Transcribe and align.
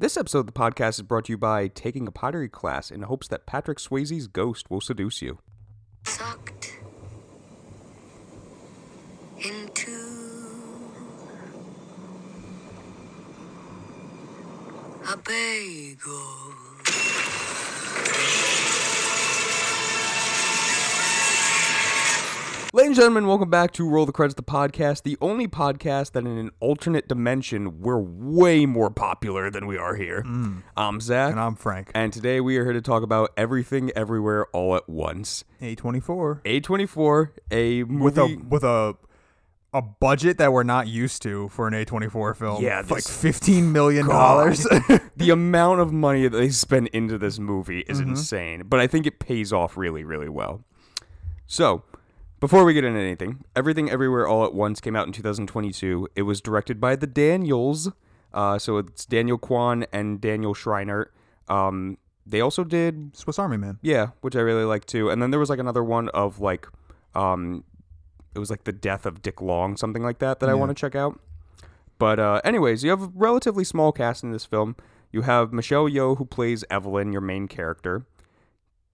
This 0.00 0.16
episode 0.16 0.38
of 0.38 0.46
the 0.46 0.52
podcast 0.52 0.92
is 0.92 1.02
brought 1.02 1.26
to 1.26 1.32
you 1.32 1.36
by 1.36 1.68
taking 1.68 2.08
a 2.08 2.10
pottery 2.10 2.48
class 2.48 2.90
in 2.90 3.02
hopes 3.02 3.28
that 3.28 3.44
Patrick 3.44 3.76
Swayze's 3.76 4.28
ghost 4.28 4.70
will 4.70 4.80
seduce 4.80 5.20
you. 5.20 5.40
sucked 6.06 6.78
into 9.36 9.92
a 15.06 15.16
bagel. 15.18 16.69
Ladies 22.72 22.86
and 22.90 22.96
gentlemen, 22.96 23.26
welcome 23.26 23.50
back 23.50 23.72
to 23.72 23.88
Roll 23.88 24.06
the 24.06 24.12
Credits, 24.12 24.36
the 24.36 24.44
podcast, 24.44 25.02
the 25.02 25.18
only 25.20 25.48
podcast 25.48 26.12
that 26.12 26.20
in 26.20 26.38
an 26.38 26.52
alternate 26.60 27.08
dimension 27.08 27.80
we're 27.80 27.98
way 27.98 28.64
more 28.64 28.90
popular 28.90 29.50
than 29.50 29.66
we 29.66 29.76
are 29.76 29.96
here. 29.96 30.22
I'm 30.76 31.00
Zach, 31.00 31.32
And 31.32 31.40
I'm 31.40 31.56
Frank. 31.56 31.90
and 31.96 32.12
today 32.12 32.40
we 32.40 32.56
are 32.58 32.64
here 32.64 32.72
to 32.72 32.80
talk 32.80 33.02
about 33.02 33.30
everything, 33.36 33.90
everywhere, 33.96 34.46
all 34.52 34.76
at 34.76 34.88
once. 34.88 35.42
A24 35.60 36.42
A24, 36.44 37.30
a 37.50 37.82
movie. 37.84 38.04
with 38.04 38.18
a 38.18 38.36
with 38.48 38.62
a 38.64 38.96
a 39.72 39.82
budget 39.82 40.38
that 40.38 40.52
we're 40.52 40.62
not 40.64 40.86
used 40.86 41.22
to 41.22 41.48
for 41.48 41.66
an 41.66 41.74
A24 41.74 42.36
film. 42.36 42.62
Yeah, 42.62 42.80
It's 42.80 42.90
like 42.90 43.02
15 43.04 43.72
million 43.72 44.06
dollars. 44.06 44.62
the 45.16 45.30
amount 45.32 45.80
of 45.80 45.92
money 45.92 46.22
that 46.28 46.36
they 46.36 46.50
spend 46.50 46.86
into 46.88 47.18
this 47.18 47.40
movie 47.40 47.80
is 47.80 48.00
Mm-hmm. 48.00 48.10
insane, 48.10 48.62
but 48.66 48.78
I 48.78 48.86
think 48.86 49.06
it 49.06 49.18
pays 49.18 49.52
off 49.52 49.76
really, 49.76 50.04
really 50.04 50.28
well. 50.28 50.62
So, 51.48 51.82
before 52.40 52.64
we 52.64 52.72
get 52.74 52.84
into 52.84 52.98
anything, 52.98 53.44
Everything 53.54 53.90
Everywhere 53.90 54.26
All 54.26 54.44
at 54.44 54.54
Once 54.54 54.80
came 54.80 54.96
out 54.96 55.06
in 55.06 55.12
2022. 55.12 56.08
It 56.16 56.22
was 56.22 56.40
directed 56.40 56.80
by 56.80 56.96
the 56.96 57.06
Daniels. 57.06 57.90
Uh, 58.32 58.58
so 58.58 58.78
it's 58.78 59.04
Daniel 59.04 59.38
Kwan 59.38 59.86
and 59.92 60.20
Daniel 60.20 60.54
Scheinert. 60.54 61.06
Um, 61.48 61.98
they 62.24 62.40
also 62.40 62.64
did, 62.64 63.16
Swiss 63.16 63.38
Army 63.38 63.56
Man. 63.56 63.78
yeah, 63.82 64.08
which 64.20 64.36
I 64.36 64.40
really 64.40 64.64
like 64.64 64.86
too. 64.86 65.10
And 65.10 65.20
then 65.20 65.30
there 65.30 65.40
was 65.40 65.50
like 65.50 65.58
another 65.58 65.82
one 65.82 66.08
of 66.10 66.40
like, 66.40 66.66
um, 67.14 67.64
it 68.34 68.38
was 68.38 68.50
like 68.50 68.64
the 68.64 68.72
death 68.72 69.04
of 69.04 69.20
Dick 69.20 69.40
Long, 69.40 69.76
something 69.76 70.02
like 70.02 70.20
that, 70.20 70.38
that 70.40 70.48
I 70.48 70.54
want 70.54 70.70
to 70.70 70.74
check 70.74 70.94
out. 70.94 71.18
But 71.98 72.18
uh, 72.18 72.40
anyways, 72.44 72.84
you 72.84 72.90
have 72.90 73.02
a 73.02 73.10
relatively 73.14 73.64
small 73.64 73.92
cast 73.92 74.22
in 74.22 74.30
this 74.30 74.44
film. 74.44 74.76
You 75.12 75.22
have 75.22 75.52
Michelle 75.52 75.88
Yeoh 75.88 76.16
who 76.18 76.24
plays 76.24 76.64
Evelyn, 76.70 77.12
your 77.12 77.20
main 77.20 77.48
character. 77.48 78.06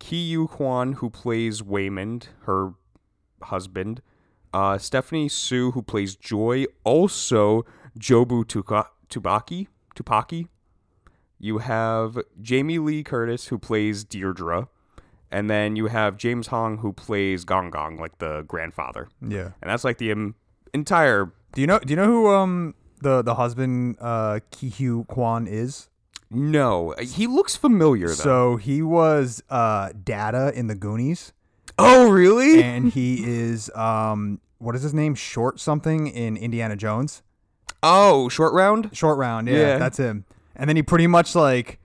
Ke 0.00 0.32
Huy 0.32 0.46
Quan 0.48 0.94
who 0.94 1.10
plays 1.10 1.60
Waymond, 1.60 2.28
her 2.44 2.72
husband. 3.42 4.02
Uh, 4.52 4.78
Stephanie 4.78 5.28
Hsu 5.28 5.72
who 5.72 5.82
plays 5.82 6.16
Joy. 6.16 6.66
Also 6.84 7.64
Jobu 7.98 8.44
Tuka- 8.44 8.88
Tubaki. 9.08 9.68
Tupaki. 9.94 10.48
You 11.38 11.58
have 11.58 12.18
Jamie 12.40 12.78
Lee 12.78 13.02
Curtis 13.02 13.48
who 13.48 13.58
plays 13.58 14.04
Deirdre. 14.04 14.68
And 15.30 15.50
then 15.50 15.74
you 15.76 15.88
have 15.88 16.16
James 16.16 16.46
Hong 16.48 16.78
who 16.78 16.92
plays 16.92 17.44
Gong 17.44 17.70
Gong, 17.70 17.96
like 17.98 18.18
the 18.18 18.42
grandfather. 18.46 19.08
Yeah. 19.20 19.50
And 19.60 19.70
that's 19.70 19.84
like 19.84 19.98
the 19.98 20.12
um, 20.12 20.34
entire 20.72 21.32
Do 21.52 21.60
you 21.60 21.66
know 21.66 21.78
do 21.80 21.90
you 21.92 21.96
know 21.96 22.06
who 22.06 22.28
um 22.28 22.74
the 23.02 23.22
the 23.22 23.34
husband 23.34 23.96
uh 24.00 24.40
Ke 24.52 24.70
Huy 24.78 25.04
Quan 25.08 25.46
is? 25.46 25.88
No, 26.30 26.94
he 27.00 27.26
looks 27.26 27.56
familiar 27.56 28.08
though. 28.08 28.14
So 28.14 28.56
he 28.56 28.82
was 28.82 29.42
uh 29.50 29.90
Data 30.04 30.52
in 30.54 30.68
the 30.68 30.74
Goonies 30.74 31.32
oh, 31.78 32.10
really? 32.10 32.62
and 32.64 32.92
he 32.92 33.22
is 33.24 33.70
um 33.74 34.40
what 34.58 34.74
is 34.74 34.82
his 34.82 34.94
name? 34.94 35.14
Short 35.14 35.60
something 35.60 36.06
in 36.06 36.36
Indiana 36.36 36.76
Jones. 36.76 37.22
oh, 37.82 38.28
short 38.28 38.52
round. 38.54 38.90
Short 38.92 39.18
round, 39.18 39.48
yeah, 39.48 39.54
Yeah. 39.58 39.78
that's 39.78 39.98
him. 39.98 40.24
And 40.54 40.68
then 40.68 40.76
he 40.76 40.82
pretty 40.82 41.06
much 41.06 41.34
like 41.34 41.78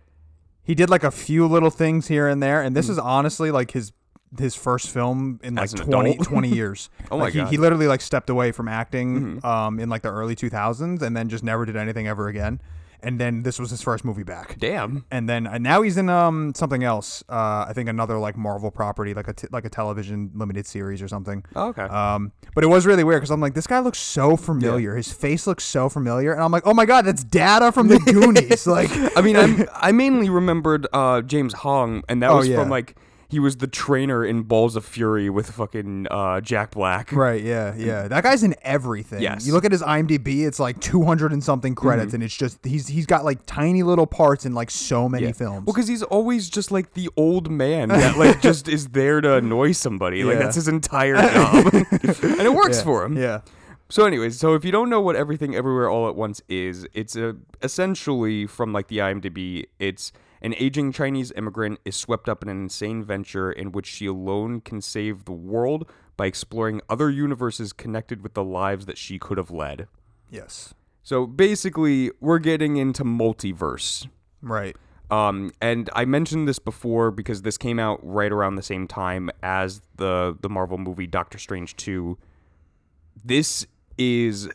he 0.63 0.73
did 0.75 0.89
like 0.89 1.03
a 1.03 1.11
few 1.11 1.45
little 1.47 1.69
things 1.69 2.07
here 2.07 2.27
and 2.27 2.41
there, 2.41 2.61
and 2.61 2.75
this 2.75 2.87
is 2.89 2.97
honestly 2.97 3.51
like 3.51 3.71
his 3.71 3.91
his 4.39 4.55
first 4.55 4.89
film 4.89 5.41
in 5.43 5.55
like 5.55 5.69
Hmm. 5.71 5.75
As 5.75 5.81
an 5.81 5.87
20, 5.91 6.11
adult? 6.11 6.27
20 6.29 6.47
years. 6.47 6.89
Oh 7.11 7.17
my 7.17 7.25
like, 7.25 7.33
God. 7.33 7.39
Mm-hmm. 7.41 7.47
He, 7.49 7.51
he 7.55 7.57
literally 7.57 7.87
like 7.87 7.99
stepped 7.99 8.29
away 8.29 8.53
from 8.53 8.69
acting 8.69 9.43
um 9.43 9.77
in 9.79 9.89
like 9.89 10.01
the 10.03 10.09
early 10.11 10.35
2000s 10.37 11.01
and 11.01 11.17
then 11.17 11.27
just 11.27 11.43
never 11.43 11.65
did 11.65 11.75
anything 11.75 12.07
ever 12.07 12.29
again. 12.29 12.61
And 13.03 13.19
then 13.19 13.43
this 13.43 13.57
was 13.59 13.69
his 13.71 13.81
first 13.81 14.05
movie 14.05 14.23
back. 14.23 14.57
Damn. 14.59 15.05
And 15.11 15.27
then 15.27 15.47
uh, 15.47 15.57
now 15.57 15.81
he's 15.81 15.97
in 15.97 16.09
um 16.09 16.53
something 16.55 16.83
else. 16.83 17.23
Uh, 17.29 17.65
I 17.67 17.71
think 17.73 17.89
another 17.89 18.17
like 18.19 18.37
Marvel 18.37 18.69
property, 18.71 19.13
like 19.13 19.27
a 19.27 19.33
t- 19.33 19.47
like 19.51 19.65
a 19.65 19.69
television 19.69 20.31
limited 20.35 20.65
series 20.67 21.01
or 21.01 21.07
something. 21.07 21.43
Oh, 21.55 21.69
okay. 21.69 21.83
Um, 21.83 22.31
but 22.53 22.63
it 22.63 22.67
was 22.67 22.85
really 22.85 23.03
weird 23.03 23.21
because 23.21 23.31
I'm 23.31 23.41
like, 23.41 23.53
this 23.55 23.67
guy 23.67 23.79
looks 23.79 23.99
so 23.99 24.37
familiar. 24.37 24.95
His 24.95 25.11
face 25.11 25.47
looks 25.47 25.63
so 25.63 25.89
familiar, 25.89 26.33
and 26.33 26.43
I'm 26.43 26.51
like, 26.51 26.67
oh 26.67 26.73
my 26.73 26.85
god, 26.85 27.05
that's 27.05 27.23
Data 27.23 27.71
from 27.71 27.87
the 27.87 27.97
Goonies. 28.05 28.67
like, 28.67 28.89
I 29.17 29.21
mean, 29.21 29.35
I'm, 29.35 29.65
I 29.73 29.91
mainly 29.91 30.29
remembered 30.29 30.85
uh, 30.93 31.21
James 31.21 31.53
Hong, 31.53 32.03
and 32.07 32.21
that 32.21 32.29
Oh, 32.29 32.37
was 32.37 32.47
yeah. 32.47 32.57
from 32.57 32.69
like 32.69 32.95
he 33.31 33.39
was 33.39 33.57
the 33.57 33.67
trainer 33.67 34.23
in 34.25 34.43
Balls 34.43 34.75
of 34.75 34.83
Fury 34.85 35.29
with 35.29 35.49
fucking 35.51 36.07
uh, 36.11 36.41
Jack 36.41 36.71
Black. 36.71 37.11
right? 37.13 37.41
Yeah, 37.41 37.73
yeah. 37.75 38.07
That 38.09 38.23
guy's 38.23 38.43
in 38.43 38.53
everything. 38.61 39.21
Yes. 39.21 39.39
Mm-hmm. 39.39 39.47
You 39.47 39.53
look 39.53 39.65
at 39.65 39.71
his 39.71 39.81
IMDb; 39.81 40.45
it's 40.45 40.59
like 40.59 40.79
200 40.81 41.31
and 41.31 41.43
something 41.43 41.73
credits, 41.73 42.13
and 42.13 42.21
it's 42.21 42.35
just 42.35 42.59
he's 42.65 42.87
he's 42.87 43.05
got 43.05 43.23
like 43.23 43.39
tiny 43.45 43.83
little 43.83 44.05
parts 44.05 44.45
in 44.45 44.53
like 44.53 44.69
so 44.69 45.07
many 45.07 45.27
Yeah. 45.27 45.31
films. 45.31 45.65
Well, 45.65 45.73
because 45.73 45.87
he's 45.87 46.03
always 46.03 46.49
just 46.49 46.71
like 46.71 46.93
the 46.93 47.09
old 47.15 47.49
man 47.49 47.89
that 47.89 48.17
like 48.17 48.41
just 48.49 48.67
is 48.67 48.89
there 48.89 49.21
to 49.21 49.35
annoy 49.35 49.71
somebody. 49.71 50.23
Like 50.25 50.37
that's 50.37 50.55
his 50.55 50.67
entire 50.67 51.15
job, 51.33 51.73
and 51.73 52.41
it 52.41 52.53
works 52.53 52.77
yeah, 52.79 52.83
for 52.83 53.05
him. 53.05 53.17
Yeah. 53.17 53.41
So, 53.89 54.05
anyways, 54.05 54.39
so 54.39 54.53
if 54.53 54.63
you 54.63 54.71
don't 54.71 54.89
know 54.89 55.01
what 55.01 55.17
Everything 55.17 55.53
Everywhere 55.53 55.89
All 55.89 56.07
at 56.07 56.15
Once 56.15 56.41
is, 56.47 56.87
it's 56.93 57.17
a, 57.17 57.35
essentially 57.61 58.45
from 58.47 58.71
like 58.71 58.87
the 58.87 58.99
IMDb, 58.99 59.65
it's 59.79 60.13
an 60.41 60.55
aging 60.57 60.91
Chinese 60.91 61.31
immigrant 61.35 61.79
is 61.85 61.95
swept 61.95 62.27
up 62.27 62.41
in 62.41 62.49
an 62.49 62.63
insane 62.63 63.03
venture 63.03 63.51
in 63.51 63.71
which 63.71 63.85
she 63.85 64.05
alone 64.07 64.61
can 64.61 64.81
save 64.81 65.25
the 65.25 65.31
world 65.31 65.89
by 66.17 66.25
exploring 66.25 66.81
other 66.89 67.09
universes 67.09 67.73
connected 67.73 68.21
with 68.21 68.33
the 68.33 68.43
lives 68.43 68.85
that 68.85 68.97
she 68.97 69.19
could 69.19 69.37
have 69.37 69.51
led. 69.51 69.87
Yes. 70.29 70.73
So 71.03 71.27
basically, 71.27 72.11
we're 72.19 72.39
getting 72.39 72.77
into 72.77 73.03
multiverse. 73.03 74.07
Right. 74.41 74.75
Um, 75.11 75.51
and 75.61 75.89
I 75.93 76.05
mentioned 76.05 76.47
this 76.47 76.59
before 76.59 77.11
because 77.11 77.41
this 77.41 77.57
came 77.57 77.79
out 77.79 77.99
right 78.01 78.31
around 78.31 78.55
the 78.55 78.63
same 78.63 78.87
time 78.87 79.29
as 79.43 79.81
the 79.97 80.37
the 80.39 80.49
Marvel 80.49 80.77
movie 80.77 81.07
Doctor 81.07 81.37
Strange 81.37 81.75
2. 81.75 82.17
This 83.23 83.67
is 83.97 84.49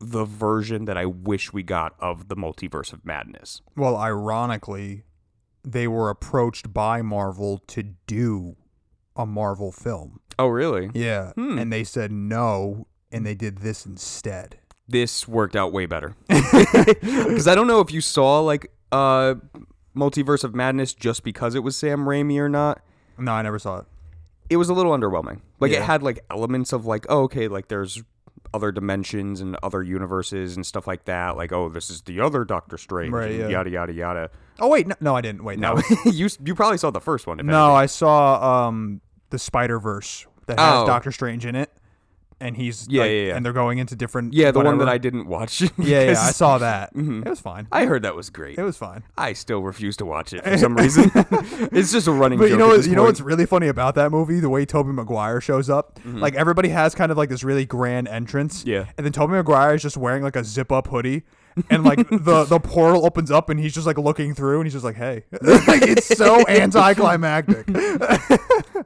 the 0.00 0.24
version 0.24 0.86
that 0.86 0.96
I 0.96 1.06
wish 1.06 1.52
we 1.52 1.62
got 1.62 1.94
of 2.00 2.28
the 2.28 2.36
multiverse 2.36 2.92
of 2.92 3.04
madness. 3.04 3.62
Well, 3.76 3.96
ironically, 3.96 5.04
they 5.64 5.86
were 5.88 6.10
approached 6.10 6.72
by 6.72 7.02
Marvel 7.02 7.58
to 7.68 7.82
do 8.06 8.56
a 9.16 9.26
Marvel 9.26 9.72
film. 9.72 10.20
Oh, 10.38 10.46
really? 10.48 10.90
Yeah. 10.94 11.32
Hmm. 11.32 11.58
And 11.58 11.72
they 11.72 11.84
said 11.84 12.10
no, 12.12 12.86
and 13.12 13.26
they 13.26 13.34
did 13.34 13.58
this 13.58 13.84
instead. 13.84 14.58
This 14.88 15.28
worked 15.28 15.54
out 15.56 15.72
way 15.72 15.86
better. 15.86 16.16
Because 16.28 17.46
I 17.48 17.54
don't 17.54 17.66
know 17.66 17.80
if 17.80 17.92
you 17.92 18.00
saw 18.00 18.40
like 18.40 18.72
uh 18.92 19.34
Multiverse 19.96 20.44
of 20.44 20.54
Madness 20.54 20.94
just 20.94 21.22
because 21.24 21.54
it 21.54 21.60
was 21.60 21.76
Sam 21.76 22.00
Raimi 22.06 22.38
or 22.38 22.48
not. 22.48 22.80
No, 23.18 23.32
I 23.32 23.42
never 23.42 23.58
saw 23.58 23.78
it. 23.78 23.86
it 24.48 24.56
was 24.56 24.68
a 24.68 24.74
little 24.74 24.92
underwhelming. 24.92 25.40
Like 25.60 25.72
it 25.72 25.82
had 25.82 26.02
like 26.02 26.24
elements 26.30 26.72
of 26.72 26.86
like, 26.86 27.06
oh, 27.08 27.22
okay, 27.24 27.48
like 27.48 27.68
there's 27.68 28.02
other 28.52 28.72
dimensions 28.72 29.40
and 29.40 29.56
other 29.62 29.82
universes 29.82 30.56
and 30.56 30.66
stuff 30.66 30.86
like 30.86 31.04
that. 31.04 31.36
Like, 31.36 31.52
oh, 31.52 31.68
this 31.68 31.88
is 31.90 32.02
the 32.02 32.20
other 32.20 32.44
Doctor 32.44 32.76
Strange, 32.78 33.12
Right, 33.12 33.32
yeah. 33.34 33.48
yada 33.48 33.70
yada 33.70 33.92
yada. 33.92 34.30
Oh 34.58 34.68
wait, 34.68 34.86
no, 34.86 34.94
no 35.00 35.16
I 35.16 35.20
didn't. 35.20 35.44
Wait, 35.44 35.58
No, 35.58 35.80
you 36.04 36.28
you 36.44 36.54
probably 36.54 36.78
saw 36.78 36.90
the 36.90 37.00
first 37.00 37.26
one. 37.26 37.38
No, 37.44 37.74
I 37.74 37.86
saw 37.86 38.66
um 38.66 39.00
the 39.30 39.38
Spider 39.38 39.78
Verse 39.78 40.26
that 40.46 40.58
has 40.58 40.82
Oh. 40.82 40.86
Doctor 40.86 41.12
Strange 41.12 41.46
in 41.46 41.54
it, 41.54 41.70
and 42.40 42.56
he's 42.56 42.86
Yeah, 42.88 43.02
like- 43.02 43.10
yeah, 43.10 43.16
yeah. 43.26 43.36
and 43.36 43.44
they're 43.44 43.52
going 43.52 43.78
into 43.78 43.94
different. 43.96 44.32
yeah, 44.34 44.50
the 44.50 44.60
one 44.60 44.78
that. 44.78 44.88
I 44.88 44.98
didn't 44.98 45.26
watch. 45.26 45.60
Yeah, 45.78 46.02
yeah, 46.04 46.10
I 46.12 46.30
saw 46.32 46.58
that. 46.58 46.94
Mhm. 47.00 47.24
It 47.26 47.30
was 47.30 47.40
fine. 47.40 47.66
I 47.72 47.86
heard 47.86 48.02
that 48.02 48.14
was 48.16 48.30
great. 48.30 48.58
It 48.58 48.62
was 48.62 48.76
fine. 48.76 49.02
I 49.16 49.32
still 49.32 49.60
refuse 49.62 49.96
to 49.98 50.04
watch 50.06 50.32
it 50.32 50.44
for 50.44 50.56
some 50.64 50.74
reason. 50.76 51.10
it's 51.72 51.92
just 51.92 52.06
a 52.06 52.12
running. 52.12 52.38
But 52.38 52.44
joke 52.46 52.50
you 52.52 52.56
know 52.58 52.64
at 52.64 52.68
what? 52.68 52.76
this 52.78 52.86
You 52.86 52.96
know 52.96 53.04
what's 53.04 53.20
really 53.20 53.46
funny 53.46 53.68
about 53.68 53.94
that 53.96 54.10
movie? 54.10 54.40
The 54.40 54.48
way 54.50 54.64
Tobey 54.66 54.92
Maguire 54.92 55.40
shows 55.40 55.70
up. 55.70 55.98
Like 56.04 56.34
everybody 56.34 56.68
has 56.70 56.94
kind 56.94 57.10
of 57.12 57.18
like 57.18 57.28
this 57.28 57.44
really 57.44 57.64
grand 57.66 58.08
entrance. 58.08 58.64
Yeah. 58.64 58.86
And 58.96 59.04
then 59.04 59.12
Tobey 59.12 59.32
Maguire 59.34 59.74
is 59.74 59.82
just 59.82 59.96
wearing 59.96 60.22
like 60.22 60.36
a 60.36 60.44
zip 60.44 60.70
up 60.72 60.88
hoodie. 60.88 61.22
And 61.68 61.84
like 61.84 62.08
the 62.10 62.44
the 62.44 62.60
portal 62.60 63.04
opens 63.04 63.30
up 63.30 63.50
and 63.50 63.58
he's 63.58 63.74
just 63.74 63.86
like 63.86 63.98
looking 63.98 64.34
through 64.34 64.60
and 64.60 64.66
he's 64.66 64.72
just 64.72 64.84
like, 64.84 64.96
hey. 64.96 65.24
like 65.42 65.82
it's 65.82 66.06
so 66.06 66.46
anticlimactic. 66.48 67.66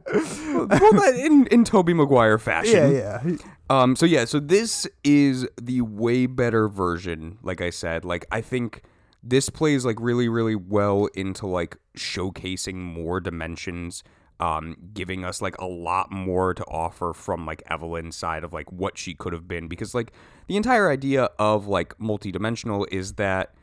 well, 0.12 0.66
that 0.66 1.14
in 1.16 1.46
in 1.46 1.64
Tobey 1.64 1.94
Maguire 1.94 2.38
fashion. 2.38 2.92
yeah, 2.92 3.20
yeah. 3.24 3.36
Um. 3.70 3.96
So 3.96 4.06
yeah. 4.06 4.24
So 4.24 4.40
this 4.40 4.86
is 5.02 5.48
the 5.60 5.80
way 5.80 6.26
better 6.26 6.68
version. 6.68 7.38
Like 7.42 7.60
I 7.60 7.70
said, 7.70 8.04
like 8.04 8.26
I 8.30 8.40
think 8.40 8.82
this 9.22 9.48
plays 9.48 9.84
like 9.84 9.96
really, 10.00 10.28
really 10.28 10.54
well 10.54 11.06
into 11.14 11.46
like 11.46 11.78
showcasing 11.96 12.76
more 12.76 13.20
dimensions. 13.20 14.04
Um, 14.40 14.76
giving 14.92 15.24
us 15.24 15.40
like 15.40 15.56
a 15.58 15.64
lot 15.64 16.10
more 16.10 16.54
to 16.54 16.64
offer 16.64 17.12
from 17.12 17.46
like 17.46 17.62
Evelyn's 17.70 18.16
side 18.16 18.42
of 18.42 18.52
like 18.52 18.70
what 18.72 18.98
she 18.98 19.14
could 19.14 19.32
have 19.32 19.46
been 19.46 19.68
because 19.68 19.94
like 19.94 20.12
the 20.48 20.56
entire 20.56 20.90
idea 20.90 21.28
of 21.38 21.68
like 21.68 21.96
multidimensional 21.98 22.84
is 22.92 23.12
that 23.12 23.54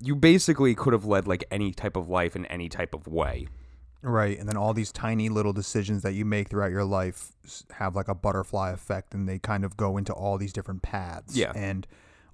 you 0.00 0.16
basically 0.16 0.74
could 0.74 0.92
have 0.92 1.04
led 1.04 1.28
like 1.28 1.44
any 1.52 1.72
type 1.72 1.96
of 1.96 2.08
life 2.08 2.34
in 2.34 2.46
any 2.46 2.68
type 2.68 2.94
of 2.94 3.06
way. 3.06 3.46
Right, 4.02 4.38
and 4.38 4.48
then 4.48 4.56
all 4.56 4.74
these 4.74 4.92
tiny 4.92 5.28
little 5.28 5.52
decisions 5.52 6.02
that 6.02 6.12
you 6.14 6.24
make 6.24 6.48
throughout 6.50 6.70
your 6.70 6.84
life 6.84 7.32
have 7.72 7.96
like 7.96 8.08
a 8.08 8.14
butterfly 8.14 8.70
effect, 8.70 9.12
and 9.14 9.28
they 9.28 9.38
kind 9.38 9.64
of 9.64 9.76
go 9.76 9.96
into 9.96 10.12
all 10.12 10.38
these 10.38 10.52
different 10.52 10.82
paths. 10.82 11.36
Yeah. 11.36 11.52
and 11.56 11.86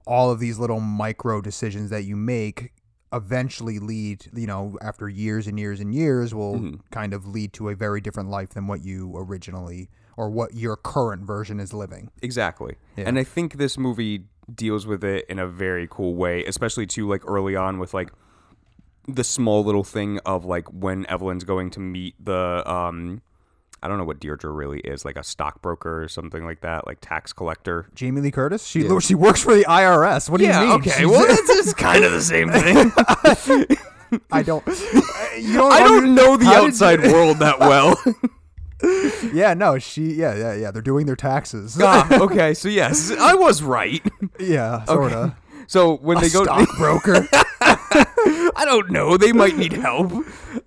all 0.06 0.30
of 0.30 0.38
these 0.38 0.58
little 0.58 0.80
micro 0.80 1.40
decisions 1.40 1.88
that 1.88 2.04
you 2.04 2.14
make 2.14 2.72
eventually 3.14 3.78
lead, 3.78 4.26
you 4.34 4.46
know, 4.46 4.76
after 4.82 5.08
years 5.08 5.46
and 5.46 5.58
years 5.58 5.80
and 5.80 5.94
years, 5.94 6.34
will 6.34 6.56
Mm-hmm. 6.56 6.74
kind 6.90 7.14
of 7.14 7.26
lead 7.26 7.52
to 7.54 7.70
a 7.70 7.74
very 7.74 8.00
different 8.02 8.28
life 8.28 8.50
than 8.50 8.66
what 8.66 8.84
you 8.84 9.14
originally 9.16 9.88
or 10.16 10.28
what 10.28 10.52
your 10.54 10.76
current 10.76 11.22
version 11.22 11.58
is 11.60 11.72
living. 11.72 12.10
Exactly. 12.20 12.74
Yeah. 12.96 13.04
And 13.08 13.18
I 13.18 13.24
think 13.24 13.56
this 13.56 13.78
movie 13.78 14.24
deals 14.54 14.86
with 14.86 15.02
it 15.02 15.24
in 15.28 15.38
a 15.38 15.46
very 15.48 15.88
cool 15.90 16.14
way, 16.14 16.44
especially 16.44 16.86
too 16.86 17.08
like 17.08 17.22
early 17.26 17.56
on 17.56 17.78
with 17.78 17.94
like 17.94 18.12
the 19.06 19.24
small 19.24 19.62
little 19.64 19.84
thing 19.84 20.18
of 20.26 20.44
like 20.44 20.66
when 20.72 21.04
Evelyn's 21.06 21.44
going 21.44 21.70
to 21.70 21.80
meet 21.80 22.14
the 22.24 22.62
um 22.70 23.22
I 23.82 23.88
don't 23.88 23.98
know 23.98 24.04
what 24.04 24.18
Deirdre 24.18 24.50
really 24.50 24.80
is, 24.80 25.04
like 25.04 25.16
a 25.16 25.22
stockbroker 25.22 26.02
or 26.02 26.08
something 26.08 26.42
like 26.42 26.62
that, 26.62 26.86
like 26.86 26.98
tax 27.02 27.34
collector. 27.34 27.86
Jamie 27.94 28.22
Lee 28.22 28.30
Curtis, 28.30 28.66
she 28.66 28.88
she 29.00 29.14
works 29.14 29.42
for 29.42 29.54
the 29.54 29.64
IRS. 29.64 30.30
What 30.30 30.38
do 30.40 30.46
you 30.46 30.52
mean? 30.52 30.70
okay. 30.72 30.90
She's- 30.90 31.06
Well, 31.10 31.26
that's 31.26 31.42
it's 31.50 31.74
kind 31.74 32.02
of 32.02 32.12
the 32.12 32.22
same 32.22 32.48
thing. 32.50 32.90
I 34.32 34.42
don't. 34.42 34.64
You 35.36 35.54
don't. 35.54 35.72
I 35.72 35.80
don't 35.80 36.14
know 36.14 36.36
the 36.36 36.44
How 36.44 36.60
did 36.60 36.68
outside 36.68 37.02
you- 37.04 37.12
world 37.12 37.40
that 37.40 37.58
well. 37.58 38.00
Yeah, 39.32 39.54
no, 39.54 39.78
she. 39.80 40.14
Yeah, 40.14 40.34
yeah, 40.36 40.54
yeah. 40.54 40.70
They're 40.70 40.80
doing 40.82 41.06
their 41.06 41.16
taxes. 41.16 41.76
ah, 41.82 42.06
okay, 42.20 42.54
so 42.54 42.68
yes, 42.68 43.10
I 43.10 43.34
was 43.34 43.62
right. 43.62 44.00
yeah, 44.38 44.84
sort 44.84 45.12
of. 45.12 45.32
So 45.66 45.96
when 45.96 46.20
they 46.20 46.28
go 46.28 46.44
Stockbroker. 46.44 47.26
I 48.64 48.66
don't 48.66 48.90
know. 48.90 49.16
They 49.18 49.32
might 49.32 49.56
need 49.56 49.72
help. 49.74 50.12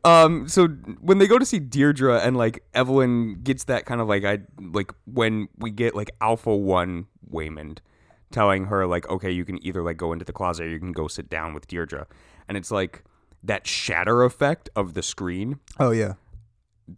Um, 0.05 0.47
so 0.47 0.67
when 1.01 1.17
they 1.17 1.25
go 1.27 1.39
to 1.39 1.45
see 1.45 1.57
Deirdre 1.59 2.19
and 2.19 2.37
like 2.37 2.63
Evelyn 2.75 3.41
gets 3.41 3.63
that 3.65 3.85
kind 3.85 3.99
of 4.01 4.07
like 4.07 4.23
I 4.23 4.39
like 4.61 4.93
when 5.05 5.47
we 5.57 5.71
get 5.71 5.95
like 5.95 6.11
Alpha 6.21 6.55
One 6.55 7.07
Waymond 7.31 7.79
telling 8.31 8.65
her 8.65 8.85
like, 8.85 9.09
okay, 9.09 9.31
you 9.31 9.43
can 9.45 9.63
either 9.65 9.81
like 9.81 9.97
go 9.97 10.13
into 10.13 10.25
the 10.25 10.33
closet 10.33 10.65
or 10.67 10.69
you 10.69 10.79
can 10.79 10.91
go 10.91 11.07
sit 11.07 11.29
down 11.29 11.53
with 11.53 11.65
Deirdre, 11.67 12.05
and 12.47 12.55
it's 12.57 12.69
like 12.71 13.03
that 13.43 13.65
shatter 13.65 14.23
effect 14.23 14.69
of 14.75 14.93
the 14.93 15.01
screen. 15.01 15.59
oh 15.79 15.91
yeah. 15.91 16.13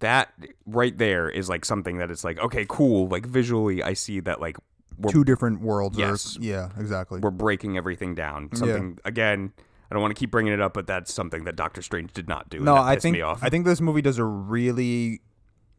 That 0.02 0.32
right 0.68 0.96
there 0.96 1.30
is 1.30 1.50
like 1.50 1.66
something 1.66 1.98
that 1.98 2.12
it's 2.12 2.24
like, 2.24 2.38
okay, 2.40 2.66
cool. 2.70 3.08
Like 3.08 3.26
visually, 3.26 3.82
I 3.82 3.94
see 3.94 4.20
that 4.20 4.40
like 4.40 4.58
we're 5.00 5.12
Two 5.12 5.24
different 5.24 5.62
worlds. 5.62 5.98
or- 5.98 6.02
Yes. 6.02 6.38
yeah, 6.42 6.70
exactly. 6.78 7.22
we're 7.22 7.32
breaking 7.32 7.78
everything 7.78 8.14
down. 8.16 8.50
Something 8.54 9.00
again. 9.06 9.54
I 9.90 9.96
don't 9.96 10.02
want 10.02 10.16
to 10.16 10.20
keep 10.20 10.32
bringing 10.32 10.54
it 10.54 10.62
up, 10.62 10.74
but 10.74 10.88
that's 10.88 11.14
something 11.14 11.46
that 11.46 11.56
Doctor 11.56 11.82
Strange 11.82 12.14
did 12.14 12.28
not 12.28 12.50
do. 12.50 12.58
and 12.58 12.66
No, 12.66 12.76
I 12.76 12.96
think 12.98 13.14
me 13.16 13.22
off. 13.22 13.40
I 13.42 13.50
think 13.50 13.66
this 13.66 13.82
movie 13.82 14.02
does 14.02 14.18
a 14.18 14.24
really 14.26 15.22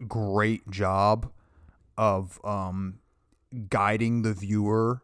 great 0.07 0.69
job 0.71 1.31
of 1.97 2.41
um, 2.45 2.99
guiding 3.69 4.23
the 4.23 4.33
viewer 4.33 5.03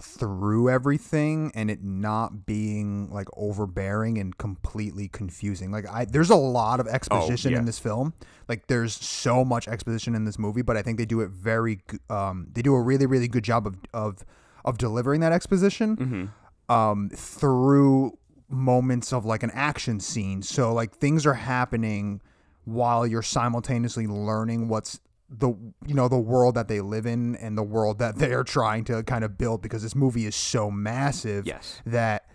through 0.00 0.68
everything 0.68 1.50
and 1.54 1.70
it 1.70 1.82
not 1.82 2.44
being 2.44 3.10
like 3.10 3.28
overbearing 3.34 4.18
and 4.18 4.36
completely 4.36 5.08
confusing. 5.08 5.70
Like 5.70 5.88
I 5.88 6.04
there's 6.04 6.28
a 6.28 6.36
lot 6.36 6.80
of 6.80 6.86
exposition 6.86 7.52
yeah. 7.52 7.58
in 7.58 7.64
this 7.64 7.78
film. 7.78 8.12
Like 8.46 8.66
there's 8.66 8.94
so 8.94 9.42
much 9.42 9.66
exposition 9.68 10.14
in 10.14 10.24
this 10.24 10.38
movie, 10.38 10.60
but 10.60 10.76
I 10.76 10.82
think 10.82 10.98
they 10.98 11.06
do 11.06 11.20
it 11.22 11.30
very 11.30 11.80
um 12.10 12.48
they 12.52 12.60
do 12.60 12.74
a 12.74 12.80
really 12.80 13.06
really 13.06 13.28
good 13.28 13.44
job 13.44 13.66
of 13.66 13.76
of 13.94 14.24
of 14.66 14.76
delivering 14.76 15.20
that 15.20 15.32
exposition 15.32 15.96
Mm-hmm. 15.96 16.72
um 16.72 17.08
through 17.14 18.18
moments 18.48 19.12
of 19.12 19.24
like 19.24 19.42
an 19.42 19.50
action 19.52 20.00
scene. 20.00 20.42
So 20.42 20.72
like 20.72 20.94
things 20.94 21.26
are 21.26 21.34
happening 21.34 22.20
while 22.64 23.06
you're 23.06 23.22
simultaneously 23.22 24.06
learning 24.06 24.68
what's 24.68 25.00
the 25.28 25.48
you 25.86 25.94
know 25.94 26.06
the 26.08 26.18
world 26.18 26.54
that 26.54 26.68
they 26.68 26.80
live 26.80 27.04
in 27.06 27.34
and 27.36 27.58
the 27.58 27.62
world 27.62 27.98
that 27.98 28.16
they 28.18 28.32
are 28.32 28.44
trying 28.44 28.84
to 28.84 29.02
kind 29.02 29.24
of 29.24 29.36
build 29.36 29.62
because 29.62 29.82
this 29.82 29.94
movie 29.94 30.26
is 30.26 30.36
so 30.36 30.70
massive 30.70 31.46
Yes. 31.46 31.80
that 31.84 32.28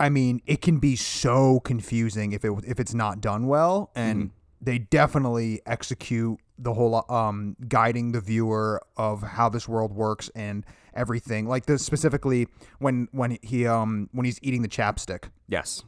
I 0.00 0.08
mean 0.08 0.40
it 0.46 0.60
can 0.60 0.78
be 0.78 0.96
so 0.96 1.60
confusing 1.60 2.32
if 2.32 2.44
it 2.44 2.52
if 2.66 2.80
it's 2.80 2.94
not 2.94 3.20
done 3.20 3.46
well 3.46 3.90
and 3.94 4.18
mm-hmm. 4.18 4.37
They 4.60 4.78
definitely 4.78 5.60
execute 5.66 6.38
the 6.58 6.74
whole 6.74 7.04
um 7.08 7.56
guiding 7.68 8.12
the 8.12 8.20
viewer 8.20 8.82
of 8.96 9.22
how 9.22 9.48
this 9.48 9.68
world 9.68 9.92
works 9.92 10.30
and 10.34 10.64
everything. 10.94 11.46
Like 11.46 11.66
this 11.66 11.84
specifically 11.84 12.48
when 12.78 13.08
when 13.12 13.38
he 13.42 13.66
um 13.66 14.08
when 14.12 14.24
he's 14.24 14.38
eating 14.42 14.62
the 14.62 14.68
chapstick. 14.68 15.30
Yes. 15.48 15.84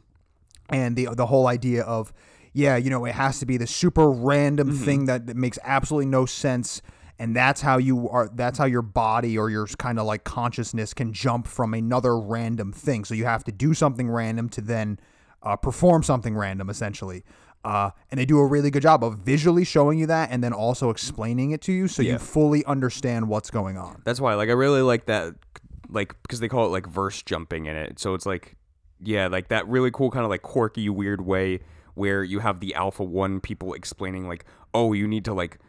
and 0.69 0.95
the 0.95 1.09
the 1.15 1.25
whole 1.25 1.47
idea 1.47 1.83
of 1.83 2.13
yeah 2.53 2.77
you 2.77 2.89
know 2.89 3.03
it 3.05 3.13
has 3.15 3.39
to 3.39 3.45
be 3.45 3.57
the 3.57 3.67
super 3.67 4.09
random 4.09 4.75
thing 4.77 5.05
that, 5.05 5.27
that 5.27 5.35
makes 5.35 5.59
absolutely 5.63 6.05
no 6.05 6.25
sense 6.25 6.81
and 7.19 7.35
that's 7.35 7.61
how 7.61 7.77
you 7.77 8.09
are 8.09 8.29
that's 8.33 8.57
how 8.57 8.65
your 8.65 8.81
body 8.81 9.37
or 9.37 9.49
your 9.49 9.67
kind 9.67 9.99
of 9.99 10.05
like 10.05 10.23
consciousness 10.23 10.93
can 10.93 11.13
jump 11.13 11.45
from 11.45 11.73
another 11.73 12.17
random 12.17 12.71
thing. 12.71 13.05
So 13.05 13.13
you 13.13 13.25
have 13.25 13.43
to 13.43 13.51
do 13.51 13.73
something 13.75 14.09
random 14.09 14.49
to 14.49 14.61
then 14.61 14.99
uh, 15.43 15.55
perform 15.55 16.01
something 16.03 16.35
random 16.35 16.69
essentially 16.69 17.23
uh, 17.63 17.91
and 18.09 18.19
they 18.19 18.25
do 18.25 18.39
a 18.39 18.45
really 18.45 18.71
good 18.71 18.81
job 18.83 19.03
of 19.03 19.19
visually 19.19 19.63
showing 19.63 19.99
you 19.99 20.07
that 20.07 20.29
and 20.31 20.43
then 20.43 20.53
also 20.53 20.89
explaining 20.89 21.51
it 21.51 21.61
to 21.61 21.71
you 21.71 21.87
so 21.87 22.01
Yeah. 22.01 22.13
you 22.13 22.17
fully 22.19 22.65
understand 22.65 23.27
what's 23.27 23.51
going 23.51 23.77
on 23.77 24.01
That's 24.05 24.19
why, 24.19 24.33
like, 24.35 24.49
I 24.49 24.53
really 24.53 24.81
like 24.81 25.05
that, 25.05 25.35
like, 25.89 26.15
because 26.23 26.39
they 26.39 26.47
call 26.47 26.65
it 26.65 26.69
like 26.69 26.87
verse 26.87 27.21
jumping 27.21 27.65
in 27.67 27.75
it. 27.75 27.99
So 27.99 28.13
it's 28.15 28.25
like, 28.25 28.55
yeah, 29.03 29.27
like 29.27 29.49
that 29.49 29.67
really 29.67 29.91
cool 29.91 30.09
kind 30.11 30.23
of 30.25 30.29
like 30.29 30.41
quirky, 30.41 30.89
weird 30.89 31.21
way 31.25 31.59
where 31.93 32.23
you 32.23 32.39
have 32.39 32.59
the 32.61 32.73
Alpha 32.75 33.03
One 33.03 33.39
people 33.41 33.73
explaining 33.73 34.27
like, 34.27 34.45
oh, 34.73 34.93
you 34.93 35.07
need 35.07 35.25
to 35.25 35.33
like, 35.33 35.59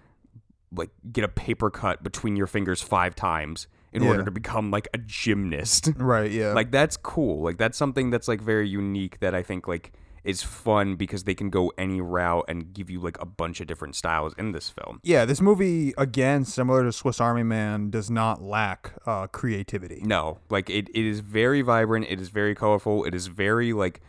like 0.75 0.91
get 1.13 1.25
a 1.25 1.29
paper 1.29 1.71
cut 1.71 2.03
between 2.03 2.37
your 2.37 2.47
fingers 2.47 2.81
five 2.81 3.15
times 3.15 3.67
in 3.93 4.03
order 4.03 4.25
to 4.25 4.31
become 4.31 4.71
like 4.71 4.89
a 4.95 4.99
gymnast. 4.99 5.91
right 5.99 6.31
yeah 6.31 6.55
like 6.55 6.71
that's 6.71 6.97
cool. 6.97 7.43
Like 7.43 7.59
that's 7.59 7.77
something 7.77 8.09
that's 8.09 8.27
like 8.29 8.41
very 8.41 8.67
unique 8.67 9.21
that 9.21 9.35
I 9.35 9.43
think 9.43 9.69
like 9.69 9.93
is 10.25 10.43
fun 10.43 10.95
because 10.97 11.25
they 11.25 11.35
can 11.35 11.51
go 11.51 11.73
any 11.77 12.01
route 12.01 12.45
and 12.49 12.73
give 12.73 12.89
you 12.89 13.01
like 13.01 13.21
a 13.21 13.27
bunch 13.27 13.61
of 13.61 13.67
different 13.67 13.97
styles 13.97 14.33
in 14.39 14.53
this 14.53 14.71
film. 14.71 15.01
yeah 15.03 15.25
this 15.25 15.41
movie 15.41 15.93
again 15.99 16.45
similar 16.45 16.85
to 16.85 16.93
swiss 16.93 17.21
army 17.21 17.43
man 17.43 17.91
does 17.91 18.11
not 18.11 18.41
lack 18.43 18.93
uh, 19.07 19.27
creativity 19.27 20.01
No, 20.05 20.39
like 20.51 20.71
it, 20.71 20.89
it 20.91 21.05
is 21.05 21.21
very 21.21 21.63
vibrant. 21.63 22.07
It 22.09 22.21
is 22.21 22.29
very 22.29 22.55
colorful. 22.55 23.05
It 23.05 23.15
is 23.15 23.27
very 23.27 23.73
like 23.73 24.01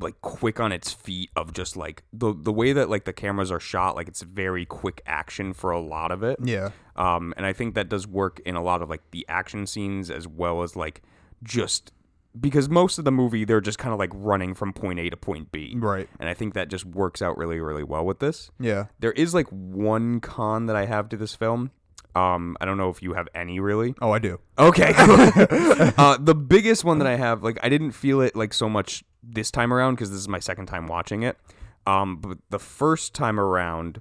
like 0.00 0.18
quick 0.22 0.58
on 0.58 0.72
its 0.72 0.90
feet 0.92 1.28
of 1.36 1.52
just 1.52 1.76
like 1.76 2.02
the 2.12 2.34
the 2.34 2.52
way 2.52 2.72
that 2.72 2.88
like 2.88 3.04
the 3.04 3.12
cameras 3.12 3.50
are 3.50 3.60
shot. 3.60 3.94
Like 3.94 4.08
it's 4.08 4.22
very 4.22 4.64
quick 4.64 5.02
action 5.06 5.52
for 5.52 5.70
a 5.70 5.80
lot 5.80 6.10
of 6.10 6.22
it. 6.22 6.38
yeah 6.42 6.70
Um, 6.96 7.34
and 7.36 7.44
I 7.44 7.52
think 7.52 7.74
that 7.74 7.88
does 7.88 8.06
work 8.06 8.40
in 8.46 8.56
a 8.56 8.62
lot 8.62 8.80
of 8.82 8.88
like 8.88 9.02
the 9.10 9.26
action 9.28 9.66
scenes 9.66 10.10
as 10.10 10.26
well 10.26 10.62
as 10.62 10.74
like 10.76 11.02
just 11.42 11.92
because 12.40 12.68
most 12.68 12.98
of 12.98 13.04
the 13.04 13.12
movie 13.12 13.44
they're 13.44 13.60
just 13.60 13.78
kind 13.78 13.92
of 13.92 13.98
like 13.98 14.10
running 14.14 14.54
from 14.54 14.72
point 14.72 14.98
A 14.98 15.10
to 15.10 15.16
point 15.16 15.52
B. 15.52 15.74
Right. 15.76 16.08
And 16.18 16.28
I 16.28 16.34
think 16.34 16.54
that 16.54 16.68
just 16.68 16.84
works 16.84 17.22
out 17.22 17.36
really 17.36 17.60
really 17.60 17.84
well 17.84 18.04
with 18.04 18.18
this. 18.18 18.50
Yeah. 18.58 18.86
There 19.00 19.12
is 19.12 19.34
like 19.34 19.48
one 19.48 20.20
con 20.20 20.66
that 20.66 20.76
I 20.76 20.86
have 20.86 21.08
to 21.10 21.16
this 21.16 21.34
film. 21.34 21.70
Um, 22.14 22.58
I 22.60 22.66
don't 22.66 22.76
know 22.76 22.90
if 22.90 23.02
you 23.02 23.14
have 23.14 23.28
any 23.34 23.58
really. 23.58 23.94
Oh, 24.02 24.12
I 24.12 24.18
do. 24.18 24.38
Okay. 24.58 24.92
uh, 24.98 26.18
the 26.20 26.34
biggest 26.34 26.84
one 26.84 26.98
that 26.98 27.06
I 27.06 27.16
have, 27.16 27.42
like, 27.42 27.58
I 27.62 27.70
didn't 27.70 27.92
feel 27.92 28.20
it 28.20 28.36
like 28.36 28.52
so 28.52 28.68
much 28.68 29.02
this 29.22 29.50
time 29.50 29.72
around 29.72 29.94
because 29.94 30.10
this 30.10 30.18
is 30.18 30.28
my 30.28 30.38
second 30.38 30.66
time 30.66 30.86
watching 30.86 31.22
it. 31.22 31.38
Um, 31.86 32.16
but 32.16 32.38
the 32.50 32.58
first 32.58 33.14
time 33.14 33.40
around, 33.40 34.00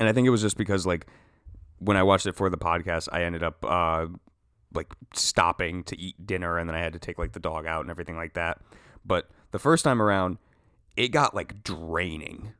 and 0.00 0.08
I 0.08 0.12
think 0.12 0.26
it 0.26 0.30
was 0.30 0.42
just 0.42 0.56
because 0.56 0.86
like 0.86 1.06
when 1.78 1.96
I 1.96 2.02
watched 2.02 2.26
it 2.26 2.34
for 2.34 2.50
the 2.50 2.58
podcast, 2.58 3.08
I 3.12 3.22
ended 3.22 3.42
up 3.42 3.64
uh 3.64 4.06
like 4.74 4.92
stopping 5.14 5.82
to 5.84 5.98
eat 5.98 6.26
dinner, 6.26 6.58
and 6.58 6.68
then 6.68 6.76
I 6.76 6.80
had 6.80 6.92
to 6.92 6.98
take 6.98 7.18
like 7.18 7.32
the 7.32 7.40
dog 7.40 7.66
out 7.66 7.82
and 7.82 7.90
everything 7.90 8.16
like 8.16 8.34
that. 8.34 8.60
But 9.04 9.28
the 9.50 9.58
first 9.58 9.84
time 9.84 10.02
around, 10.02 10.38
it 10.96 11.08
got 11.08 11.34
like 11.34 11.62
draining. 11.64 12.52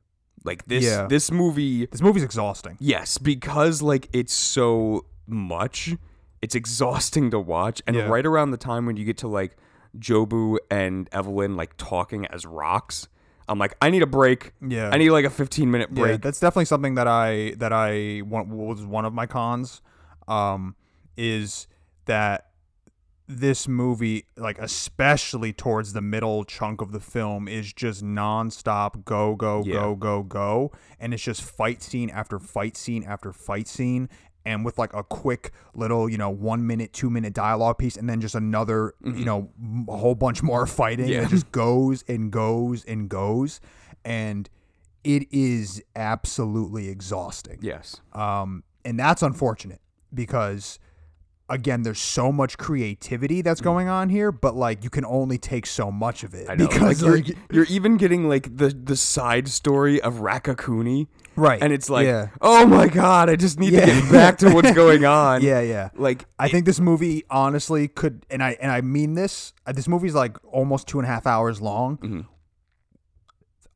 Like 0.44 0.66
this, 0.66 0.84
Yeah. 0.84 1.06
this 1.06 1.30
movie 1.30 1.86
This 1.86 2.00
movie's 2.00 2.22
exhausting. 2.22 2.76
Yes, 2.80 3.18
because 3.18 3.82
like 3.82 4.08
it's 4.12 4.32
so 4.32 5.04
much, 5.26 5.94
it's 6.40 6.54
exhausting 6.54 7.30
to 7.32 7.38
watch. 7.40 7.82
And 7.86 7.96
Yeah. 7.96 8.08
right 8.08 8.24
around 8.24 8.52
the 8.52 8.56
time 8.56 8.86
when 8.86 8.96
you 8.96 9.04
get 9.04 9.18
to 9.18 9.28
like 9.28 9.56
Jobu 9.98 10.58
and 10.70 11.08
Evelyn 11.12 11.56
like 11.56 11.76
talking 11.76 12.24
as 12.26 12.46
rocks, 12.46 13.08
I'm 13.48 13.58
like, 13.58 13.76
I 13.82 13.90
need 13.90 14.02
a 14.02 14.06
break. 14.06 14.52
Yeah. 14.66 14.90
I 14.92 14.98
need 14.98 15.10
like 15.10 15.24
a 15.24 15.30
15 15.30 15.70
minute 15.70 15.90
Yeah, 15.92 16.02
break. 16.02 16.20
that's 16.22 16.38
definitely 16.38 16.66
something 16.66 16.94
that 16.94 17.08
I 17.08 17.54
that 17.58 17.72
I 17.72 18.22
want 18.24 18.48
was 18.48 18.84
one 18.86 19.04
of 19.04 19.12
my 19.12 19.26
cons. 19.26 19.82
Um, 20.28 20.76
is 21.16 21.66
that 22.08 22.46
this 23.30 23.68
movie, 23.68 24.24
like 24.36 24.58
especially 24.58 25.52
towards 25.52 25.92
the 25.92 26.00
middle 26.00 26.44
chunk 26.44 26.80
of 26.80 26.92
the 26.92 27.00
film, 27.00 27.46
is 27.46 27.72
just 27.72 28.02
nonstop 28.02 29.04
go 29.04 29.36
go 29.36 29.62
Yeah. 29.64 29.74
go 29.74 29.94
go 29.96 30.22
go, 30.22 30.72
and 30.98 31.14
it's 31.14 31.22
just 31.22 31.42
fight 31.42 31.82
scene 31.82 32.10
after 32.10 32.38
fight 32.38 32.76
scene 32.76 33.04
after 33.04 33.32
fight 33.32 33.68
scene, 33.68 34.08
and 34.46 34.64
with 34.64 34.78
like 34.78 34.94
a 34.94 35.02
quick 35.04 35.52
little, 35.74 36.08
you 36.08 36.16
know, 36.16 36.30
one 36.30 36.66
minute, 36.66 36.94
two 36.94 37.10
minute 37.10 37.34
dialogue 37.34 37.76
piece, 37.76 37.96
and 37.98 38.08
then 38.08 38.20
just 38.22 38.34
another, 38.34 38.94
you 39.04 39.26
know, 39.26 39.50
a 39.88 39.96
whole 39.98 40.14
bunch 40.14 40.42
more 40.42 40.66
fighting. 40.80 41.06
Mm-hmm. 41.06 41.12
Yeah. 41.14 41.22
It 41.24 41.28
just 41.28 41.52
goes 41.52 42.02
and 42.08 42.32
goes 42.32 42.82
and 42.86 43.10
goes, 43.10 43.60
and 44.06 44.48
it 45.04 45.24
is 45.30 45.82
absolutely 45.94 46.88
exhausting. 46.88 47.58
Yes. 47.60 48.00
Um, 48.14 48.64
and 48.86 48.98
that's 48.98 49.22
unfortunate 49.22 49.82
because 50.14 50.78
again, 51.50 51.82
there's 51.82 51.98
so 52.00 52.30
much 52.30 52.58
creativity 52.58 53.40
that's 53.42 53.60
going 53.62 53.88
on 53.88 54.08
here, 54.10 54.30
but 54.30 54.54
like 54.54 54.84
you 54.84 54.90
can 54.90 55.04
only 55.06 55.38
take 55.38 55.64
so 55.66 55.90
much 55.90 56.22
of 56.24 56.34
it 56.34 56.46
Mm. 56.46 56.50
I 56.50 56.54
know. 56.56 56.68
because 56.68 57.02
like, 57.02 57.12
like, 57.12 57.28
you're, 57.28 57.36
you're 57.50 57.64
even 57.66 57.96
getting 57.96 58.28
like 58.28 58.54
the 58.56 58.68
the 58.68 58.96
side 58.96 59.48
story 59.48 60.00
of 60.00 60.16
Raccacoonie, 60.16 61.06
right, 61.36 61.62
and 61.62 61.72
it's 61.72 61.88
like, 61.88 62.06
yeah, 62.06 62.28
oh 62.42 62.66
my 62.66 62.86
god, 62.88 63.30
I 63.30 63.36
just 63.36 63.58
need 63.58 63.72
Yeah. 63.72 63.86
to 63.86 63.92
get 64.02 64.12
back 64.12 64.38
to 64.38 64.50
what's 64.52 64.72
going 64.82 65.04
on. 65.04 65.40
yeah, 65.42 65.60
yeah. 65.60 65.88
Like 65.94 66.26
I 66.38 66.48
think 66.48 66.66
this 66.66 66.80
movie 66.80 67.24
honestly 67.30 67.88
could, 67.88 68.26
and 68.30 68.42
I 68.42 68.56
and 68.60 68.70
I 68.70 68.80
mean 68.82 69.14
this. 69.14 69.52
uh, 69.66 69.72
This 69.72 69.88
movie's 69.88 70.14
like 70.14 70.36
almost 70.52 70.86
two 70.86 70.98
and 70.98 71.06
a 71.06 71.10
half 71.10 71.26
hours 71.26 71.60
long. 71.62 71.96
Mhm. 71.98 72.26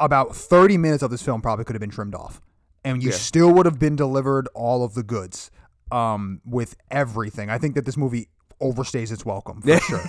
About 0.00 0.34
thirty 0.34 0.76
minutes 0.76 1.02
of 1.02 1.10
this 1.10 1.22
film 1.22 1.40
probably 1.40 1.64
could 1.64 1.74
have 1.74 1.80
been 1.80 1.90
trimmed 1.90 2.14
off, 2.14 2.40
and 2.84 3.02
you 3.02 3.10
Yeah. 3.10 3.16
still 3.16 3.52
would 3.52 3.66
have 3.66 3.78
been 3.78 3.94
delivered 3.94 4.48
all 4.54 4.84
of 4.84 4.94
the 4.94 5.02
goods 5.04 5.50
um, 5.92 6.40
with 6.44 6.76
everything. 6.90 7.50
I 7.50 7.58
think 7.58 7.74
that 7.74 7.84
this 7.84 7.96
movie 7.96 8.28
overstays 8.60 9.10
its 9.12 9.24
welcome 9.26 9.60
for 9.60 9.76
sure. 9.80 10.02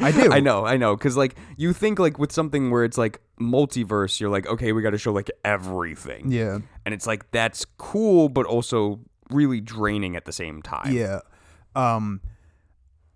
I 0.00 0.10
do. 0.10 0.32
I 0.32 0.40
know, 0.40 0.66
I 0.66 0.76
know, 0.76 0.96
because 0.96 1.16
like 1.16 1.36
you 1.56 1.72
think 1.72 1.98
like 1.98 2.18
with 2.18 2.32
something 2.32 2.70
where 2.70 2.84
it's 2.84 2.98
like 2.98 3.20
multiverse, 3.40 4.18
you're 4.20 4.30
like, 4.30 4.46
okay, 4.48 4.72
we 4.72 4.82
got 4.82 4.90
to 4.90 4.98
show 4.98 5.12
like 5.12 5.30
everything, 5.44 6.30
Yeah. 6.30 6.58
and 6.84 6.92
it's 6.94 7.06
like 7.06 7.30
that's 7.30 7.64
cool, 7.78 8.28
but 8.28 8.46
also 8.46 9.00
really 9.30 9.60
draining 9.60 10.16
at 10.16 10.24
the 10.24 10.32
same 10.32 10.60
time. 10.60 10.92
Yeah. 10.92 11.20
Um 11.76 12.20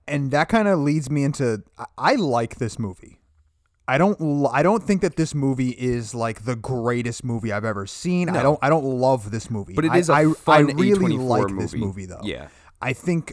and 0.06 0.30
that 0.30 0.48
kind 0.48 0.68
of 0.68 0.78
leads 0.78 1.10
me 1.10 1.24
into 1.24 1.62
I, 1.76 1.86
I 1.98 2.14
like 2.14 2.56
this 2.56 2.78
movie. 2.78 3.18
I 3.86 3.98
don't 3.98 4.46
I 4.52 4.62
don't 4.62 4.82
think 4.82 5.02
that 5.02 5.16
this 5.16 5.34
movie 5.34 5.70
is 5.70 6.14
like 6.14 6.44
the 6.44 6.56
greatest 6.56 7.22
movie 7.24 7.52
I've 7.52 7.64
ever 7.66 7.86
seen. 7.86 8.28
I 8.30 8.42
don't 8.42 8.58
I 8.62 8.70
don't 8.70 8.84
love 8.84 9.30
this 9.30 9.50
movie. 9.50 9.74
but 9.74 9.84
it 9.84 9.90
I- 9.92 9.98
is 9.98 10.08
a 10.08 10.12
I, 10.14 10.32
fun 10.32 10.70
I 10.70 10.72
really 10.74 11.16
A24 11.16 11.28
like 11.28 11.50
movie. 11.50 11.62
this 11.62 11.74
movie 11.74 12.06
though. 12.06 12.20
Yeah, 12.22 12.48
I 12.80 12.92
think 12.94 13.32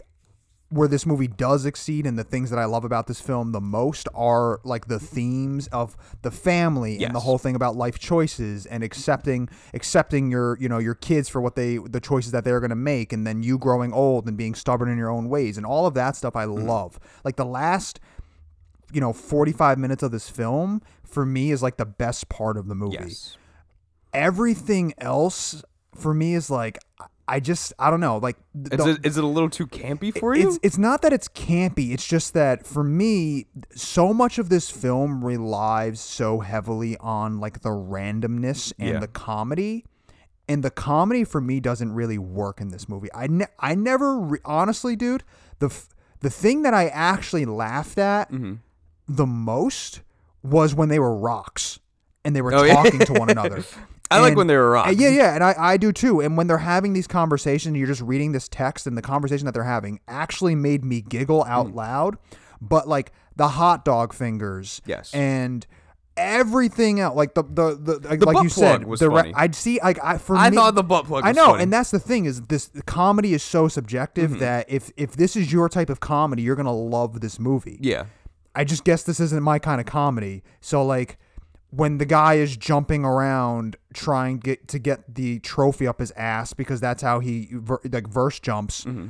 where 0.68 0.88
this 0.88 1.04
movie 1.04 1.26
does 1.28 1.66
exceed 1.66 2.06
and 2.06 2.18
the 2.18 2.24
things 2.24 2.48
that 2.48 2.58
I 2.58 2.64
love 2.64 2.82
about 2.86 3.06
this 3.06 3.20
film 3.20 3.52
the 3.52 3.60
most 3.60 4.08
are 4.14 4.58
like 4.64 4.86
the 4.86 4.98
themes 4.98 5.66
of 5.68 5.98
the 6.22 6.30
family 6.30 7.04
and 7.04 7.14
the 7.14 7.20
whole 7.20 7.36
thing 7.36 7.54
about 7.54 7.76
life 7.76 7.98
choices 7.98 8.64
and 8.64 8.82
accepting 8.82 9.50
accepting 9.74 10.30
your 10.30 10.56
you 10.58 10.70
know 10.70 10.78
your 10.78 10.94
kids 10.94 11.28
for 11.28 11.42
what 11.42 11.56
they 11.56 11.76
the 11.76 12.00
choices 12.00 12.32
that 12.32 12.44
they're 12.44 12.58
going 12.60 12.70
to 12.70 12.74
make 12.76 13.12
and 13.12 13.26
then 13.26 13.42
you 13.42 13.58
growing 13.58 13.92
old 13.92 14.26
and 14.26 14.38
being 14.38 14.54
stubborn 14.54 14.88
in 14.88 14.96
your 14.96 15.10
own 15.10 15.28
ways 15.28 15.58
and 15.58 15.66
all 15.66 15.86
of 15.86 15.92
that 15.94 16.16
stuff 16.16 16.36
I 16.36 16.44
Mm-hmm. 16.46 16.66
love. 16.66 16.98
Like 17.22 17.36
the 17.36 17.44
last 17.46 18.00
you 18.92 19.00
know 19.00 19.12
45 19.12 19.78
minutes 19.78 20.02
of 20.02 20.10
this 20.12 20.28
film 20.28 20.82
for 21.04 21.24
me 21.26 21.50
is 21.50 21.62
like 21.62 21.76
the 21.76 21.86
best 21.86 22.28
part 22.28 22.56
of 22.56 22.68
the 22.68 22.74
movie 22.74 22.96
yes, 23.00 23.36
everything 24.12 24.92
else 24.98 25.62
for 25.94 26.14
me 26.14 26.34
is 26.34 26.50
like 26.50 26.78
I 27.28 27.38
just 27.40 27.72
I 27.78 27.88
don't 27.90 28.00
know 28.00 28.18
like 28.18 28.36
th- 28.54 28.78
is 28.80 28.84
the- 28.84 28.90
it, 28.92 29.06
is 29.06 29.16
it 29.18 29.24
a 29.24 29.26
little 29.26 29.48
too 29.48 29.66
campy 29.66 30.16
for 30.16 30.34
you? 30.36 30.48
it's 30.48 30.58
it's 30.62 30.78
not 30.78 31.02
that 31.02 31.12
it's 31.12 31.28
campy. 31.28 31.92
It's 31.92 32.06
just 32.06 32.34
that 32.34 32.66
for 32.66 32.82
me, 32.82 33.46
so 33.74 34.12
much 34.12 34.38
of 34.38 34.48
this 34.48 34.70
film 34.70 35.24
relies 35.24 36.00
so 36.00 36.40
heavily 36.40 36.96
on 36.98 37.38
like 37.40 37.60
the 37.62 37.70
randomness 37.70 38.72
and 38.78 38.88
Yeah. 38.94 38.98
the 39.00 39.06
comedy, 39.08 39.84
and 40.48 40.62
the 40.64 40.70
comedy 40.70 41.22
for 41.24 41.40
me 41.40 41.60
doesn't 41.60 41.92
really 41.94 42.18
work 42.18 42.60
in 42.60 42.68
this 42.68 42.88
movie. 42.88 43.08
I 43.14 43.28
ne- 43.28 43.46
I 43.60 43.76
never 43.76 44.18
re- 44.18 44.40
honestly, 44.44 44.96
dude, 44.96 45.22
the 45.60 45.66
f- 45.66 45.88
the 46.20 46.30
thing 46.30 46.62
that 46.62 46.74
I 46.74 46.88
actually 46.88 47.44
laughed 47.46 47.98
at 47.98 48.30
Mm-hmm. 48.32 48.54
The 49.08 49.26
most 49.26 50.00
was 50.42 50.74
when 50.74 50.88
they 50.88 50.98
were 50.98 51.16
rocks 51.16 51.78
and 52.24 52.34
they 52.36 52.42
were 52.42 52.54
Oh, 52.54 52.62
yeah. 52.62 52.74
talking 52.74 53.00
to 53.00 53.12
one 53.14 53.30
another. 53.30 53.64
I 54.10 54.20
like 54.20 54.36
when 54.36 54.46
they 54.46 54.56
were 54.56 54.72
rocks. 54.72 54.94
Yeah, 54.96 55.08
yeah, 55.08 55.34
and 55.34 55.42
I, 55.42 55.54
I 55.56 55.76
do 55.78 55.90
too. 55.90 56.20
And 56.20 56.36
when 56.36 56.46
they're 56.46 56.58
having 56.58 56.92
these 56.92 57.06
conversations, 57.06 57.76
you're 57.78 57.86
just 57.86 58.02
reading 58.02 58.32
this 58.32 58.46
text, 58.46 58.86
and 58.86 58.96
the 58.96 59.00
conversation 59.02 59.46
that 59.46 59.52
they're 59.54 59.64
having 59.64 60.00
actually 60.06 60.54
made 60.54 60.84
me 60.84 61.00
giggle 61.00 61.44
out 61.44 61.68
Mm. 61.68 61.74
loud. 61.74 62.16
But 62.60 62.86
like 62.86 63.12
the 63.36 63.48
hot 63.48 63.84
dog 63.86 64.12
fingers, 64.12 64.82
Yes. 64.84 65.14
and 65.14 65.66
everything 66.16 67.00
else, 67.00 67.16
like 67.16 67.34
the 67.34 67.42
the, 67.42 67.74
the, 67.74 68.08
like, 68.08 68.20
The 68.20 68.26
like 68.26 68.34
butt 68.34 68.44
you 68.44 68.50
said, 68.50 68.84
was 68.84 69.00
the 69.00 69.10
funny. 69.10 69.32
I'd 69.34 69.54
see 69.54 69.80
like 69.82 69.98
I 70.02 70.18
for 70.18 70.36
I 70.36 70.50
me, 70.50 70.56
thought 70.56 70.74
the 70.74 70.82
butt 70.84 71.06
plug. 71.06 71.24
I 71.24 71.32
know, 71.32 71.46
funny. 71.52 71.62
and 71.64 71.72
that's 71.72 71.90
the 71.90 71.98
thing 71.98 72.24
is 72.26 72.42
this 72.42 72.66
the 72.66 72.82
comedy 72.82 73.34
is 73.34 73.42
so 73.42 73.66
subjective 73.68 74.30
Mm-hmm. 74.32 74.40
that 74.40 74.66
if 74.70 74.90
if 74.96 75.12
this 75.16 75.36
is 75.36 75.52
your 75.52 75.68
type 75.68 75.90
of 75.90 76.00
comedy, 76.00 76.42
you're 76.42 76.56
gonna 76.56 76.72
love 76.74 77.20
this 77.20 77.38
movie. 77.38 77.78
yeah, 77.80 78.04
I 78.54 78.64
just 78.64 78.84
guess 78.84 79.02
this 79.02 79.20
isn't 79.20 79.42
my 79.42 79.58
kind 79.58 79.80
of 79.80 79.86
comedy. 79.86 80.42
So 80.60 80.84
like 80.84 81.18
when 81.70 81.96
the 81.98 82.04
guy 82.04 82.34
is 82.34 82.56
jumping 82.56 83.04
around 83.04 83.76
trying 83.94 84.38
get 84.38 84.68
to 84.68 84.78
get 84.78 85.14
the 85.14 85.38
trophy 85.40 85.86
up 85.86 86.00
his 86.00 86.10
ass 86.12 86.52
because 86.52 86.80
that's 86.80 87.02
how 87.02 87.20
he 87.20 87.48
ver- 87.52 87.80
like 87.90 88.06
verse 88.08 88.38
jumps. 88.40 88.84
Mm-hmm. 88.84 89.08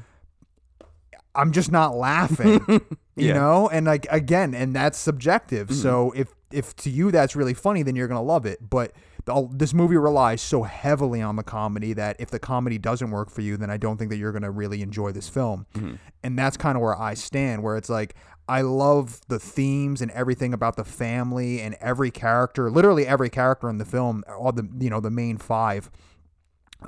I'm 1.35 1.53
just 1.53 1.73
not 1.73 1.97
laughing, 1.97 2.61
you 2.69 2.81
Yeah. 3.17 3.33
Mm-hmm. 3.33 3.35
know, 3.41 3.69
and 3.69 3.87
like 3.87 4.07
again, 4.11 4.55
and 4.55 4.75
that's 4.77 4.99
subjective. 4.99 5.73
So 5.75 6.13
if 6.15 6.29
if 6.51 6.77
to 6.77 6.91
you 6.91 7.11
that's 7.11 7.35
really 7.35 7.55
funny, 7.55 7.83
then 7.83 7.97
you're 7.97 8.09
gonna 8.09 8.23
love 8.23 8.45
it. 8.45 8.59
But 8.69 8.93
the, 9.25 9.49
this 9.53 9.73
movie 9.73 9.97
relies 9.97 10.43
so 10.43 10.65
heavily 10.65 11.23
on 11.23 11.37
the 11.37 11.43
comedy 11.43 11.95
that 11.95 12.17
if 12.19 12.31
the 12.31 12.39
comedy 12.39 12.77
doesn't 12.77 13.11
work 13.11 13.31
for 13.31 13.41
you, 13.41 13.57
then 13.57 13.71
I 13.71 13.77
don't 13.79 13.97
think 13.97 14.11
that 14.11 14.19
you're 14.19 14.33
gonna 14.33 14.51
really 14.51 14.83
enjoy 14.83 15.13
this 15.13 15.29
film. 15.29 15.67
Mm-hmm. 15.75 15.95
And 16.23 16.39
that's 16.39 16.57
kind 16.59 16.77
of 16.77 16.83
where 16.83 17.01
I 17.01 17.15
stand, 17.15 17.63
where 17.63 17.77
it's 17.79 17.89
like 17.89 18.15
I 18.49 18.61
love 18.63 19.21
the 19.29 19.39
themes 19.39 20.01
and 20.03 20.11
everything 20.11 20.53
about 20.53 20.77
the 20.77 20.85
family 20.85 21.61
and 21.61 21.75
every 21.81 22.11
character, 22.11 22.71
literally 22.71 23.07
every 23.07 23.31
character 23.31 23.69
in 23.71 23.79
the 23.79 23.85
film, 23.85 24.25
all 24.29 24.53
the 24.53 24.69
you 24.79 24.91
know 24.91 25.01
the 25.01 25.11
main 25.11 25.39
five, 25.39 25.91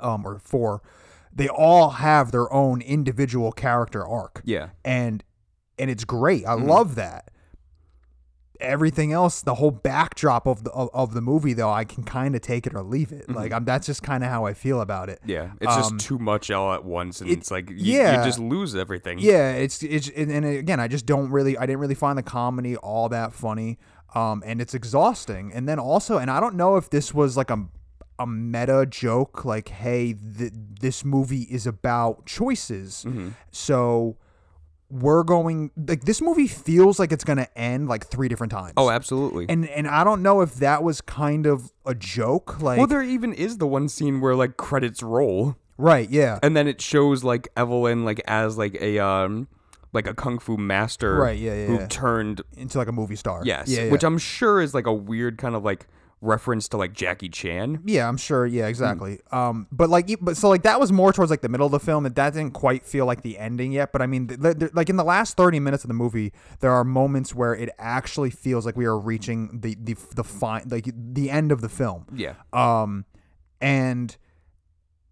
um, 0.01 0.25
or 0.25 0.39
four, 0.39 0.81
they 1.33 1.47
all 1.47 1.91
have 1.91 2.31
their 2.31 2.51
own 2.53 2.81
individual 2.81 3.51
character 3.51 4.05
arc 4.05 4.41
yeah. 4.43 4.69
and 4.83 5.23
and 5.79 5.89
it's 5.89 6.03
great. 6.05 6.45
I 6.45 6.55
Mm-hmm. 6.55 6.69
love 6.69 6.95
that. 6.95 7.31
Everything 8.59 9.11
else, 9.11 9.41
the 9.41 9.55
whole 9.55 9.71
backdrop 9.71 10.47
of 10.47 10.63
the 10.63 10.71
of, 10.71 10.89
of 10.93 11.13
the 11.13 11.21
movie, 11.21 11.53
though, 11.53 11.71
I 11.71 11.83
can 11.85 12.03
kind 12.03 12.35
of 12.35 12.41
take 12.41 12.65
it 12.65 12.73
or 12.73 12.81
leave 12.83 13.11
it. 13.11 13.29
Like 13.29 13.51
I'm, 13.51 13.65
that's 13.65 13.85
just 13.85 14.01
kind 14.03 14.23
of 14.23 14.29
how 14.29 14.45
I 14.45 14.53
feel 14.53 14.81
about 14.81 15.09
it. 15.09 15.19
Mm-hmm. 15.21 15.29
Yeah, 15.31 15.51
it's 15.61 15.71
Um, 15.73 15.81
just 15.97 15.99
too 16.07 16.17
much 16.19 16.49
all 16.51 16.73
at 16.73 16.83
once, 16.85 17.21
and 17.21 17.29
it- 17.29 17.33
it's 17.39 17.51
like 17.51 17.69
you, 17.69 17.75
yeah. 17.77 18.19
you 18.19 18.25
just 18.25 18.39
lose 18.39 18.75
everything. 18.75 19.19
Yeah, 19.19 19.51
it's 19.51 19.83
it's 19.83 20.09
and, 20.09 20.31
and 20.31 20.45
again, 20.45 20.79
I 20.79 20.87
just 20.87 21.05
don't 21.05 21.29
really, 21.31 21.57
I 21.57 21.65
didn't 21.65 21.79
really 21.79 21.95
find 21.95 22.17
the 22.17 22.23
comedy 22.23 22.75
all 22.77 23.09
that 23.09 23.33
funny, 23.33 23.77
um, 24.15 24.41
and 24.45 24.61
it's 24.61 24.73
exhausting. 24.73 25.51
And 25.53 25.67
then 25.67 25.79
also, 25.79 26.17
and 26.17 26.31
I 26.31 26.39
don't 26.39 26.55
know 26.55 26.77
if 26.77 26.89
this 26.89 27.13
was 27.13 27.35
like 27.37 27.49
a 27.51 27.65
a 28.17 28.25
meta 28.25 28.85
joke, 28.89 29.43
like, 29.43 29.67
hey, 29.67 30.13
th- 30.13 30.53
this 30.79 31.03
movie 31.03 31.41
is 31.51 31.67
about 31.67 32.25
choices, 32.25 33.03
Mm-hmm. 33.05 33.29
so 33.51 34.15
we're 34.89 35.23
going 35.23 35.71
like 35.75 36.05
this 36.05 36.21
movie 36.21 36.47
feels 36.47 36.99
like 36.99 37.11
it's 37.11 37.23
gonna 37.23 37.47
end 37.55 37.87
like 37.87 38.05
three 38.07 38.27
different 38.27 38.51
times. 38.51 38.73
Oh, 38.77 38.89
absolutely. 38.89 39.45
and 39.49 39.67
and 39.69 39.87
I 39.87 40.03
don't 40.03 40.21
know 40.21 40.41
if 40.41 40.55
that 40.55 40.83
was 40.83 41.01
kind 41.01 41.45
of 41.45 41.71
a 41.85 41.95
joke, 41.95 42.61
like 42.61 42.77
well, 42.77 42.87
there 42.87 43.01
even 43.01 43.33
is 43.33 43.57
the 43.57 43.67
one 43.67 43.89
scene 43.89 44.21
where 44.21 44.35
like 44.35 44.57
credits 44.57 45.01
roll, 45.01 45.55
right, 45.77 46.09
yeah, 46.09 46.39
and 46.43 46.55
then 46.55 46.67
it 46.67 46.81
shows 46.81 47.23
like 47.23 47.47
Evelyn 47.57 48.05
like 48.05 48.21
as 48.27 48.57
like 48.57 48.77
a 48.81 48.99
um 48.99 49.47
like 49.91 50.07
a 50.07 50.13
kung 50.13 50.39
fu 50.39 50.57
master, 50.57 51.15
Right, 51.15 51.39
yeah, 51.39 51.55
yeah, 51.55 51.65
who 51.67 51.75
yeah. 51.75 51.87
turned 51.87 52.41
into 52.57 52.77
like 52.77 52.87
a 52.87 52.91
movie 52.91 53.15
star. 53.15 53.41
yes, 53.45 53.67
yeah, 53.69 53.85
yeah. 53.85 53.91
which 53.91 54.03
I'm 54.03 54.17
sure 54.17 54.61
is 54.61 54.73
like 54.73 54.85
a 54.87 54.93
weird 54.93 55.37
kind 55.37 55.55
of 55.55 55.63
like 55.63 55.87
reference 56.21 56.67
to 56.69 56.77
like 56.77 56.93
Jackie 56.93 57.29
Chan. 57.29 57.81
Yeah, 57.85 58.07
I'm 58.07 58.17
sure. 58.17 58.45
Yeah, 58.45 58.67
exactly. 58.67 59.19
Um, 59.31 59.67
but 59.71 59.89
like, 59.89 60.09
but 60.21 60.37
so 60.37 60.49
like 60.49 60.63
that 60.63 60.79
was 60.79 60.91
more 60.91 61.13
towards 61.13 61.29
like 61.29 61.41
the 61.41 61.49
middle 61.49 61.65
of 61.65 61.71
the 61.71 61.79
film, 61.79 62.05
and 62.05 62.15
that 62.15 62.33
didn't 62.33 62.53
quite 62.53 62.85
feel 62.85 63.05
like 63.05 63.21
the 63.21 63.37
ending 63.37 63.71
yet. 63.71 63.91
But 63.91 64.01
I 64.01 64.07
mean, 64.07 64.27
th- 64.27 64.57
th- 64.59 64.73
like 64.73 64.89
in 64.89 64.95
the 64.95 65.03
last 65.03 65.37
30 65.37 65.59
minutes 65.59 65.83
of 65.83 65.87
the 65.89 65.93
movie, 65.93 66.33
there 66.61 66.71
are 66.71 66.83
moments 66.83 67.35
where 67.35 67.53
it 67.53 67.69
actually 67.77 68.29
feels 68.31 68.65
like 68.65 68.75
we 68.75 68.85
are 68.85 68.97
reaching 68.97 69.59
the 69.61 69.75
the 69.79 69.95
the 70.15 70.23
fine 70.23 70.63
like 70.69 70.89
the 70.95 71.29
end 71.29 71.51
of 71.51 71.61
the 71.61 71.69
film. 71.69 72.05
Yeah, 72.15 72.33
Um, 72.53 73.05
and 73.61 74.15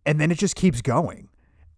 and 0.06 0.20
then 0.20 0.32
it 0.32 0.38
just 0.38 0.56
keeps 0.56 0.82
going, 0.82 1.30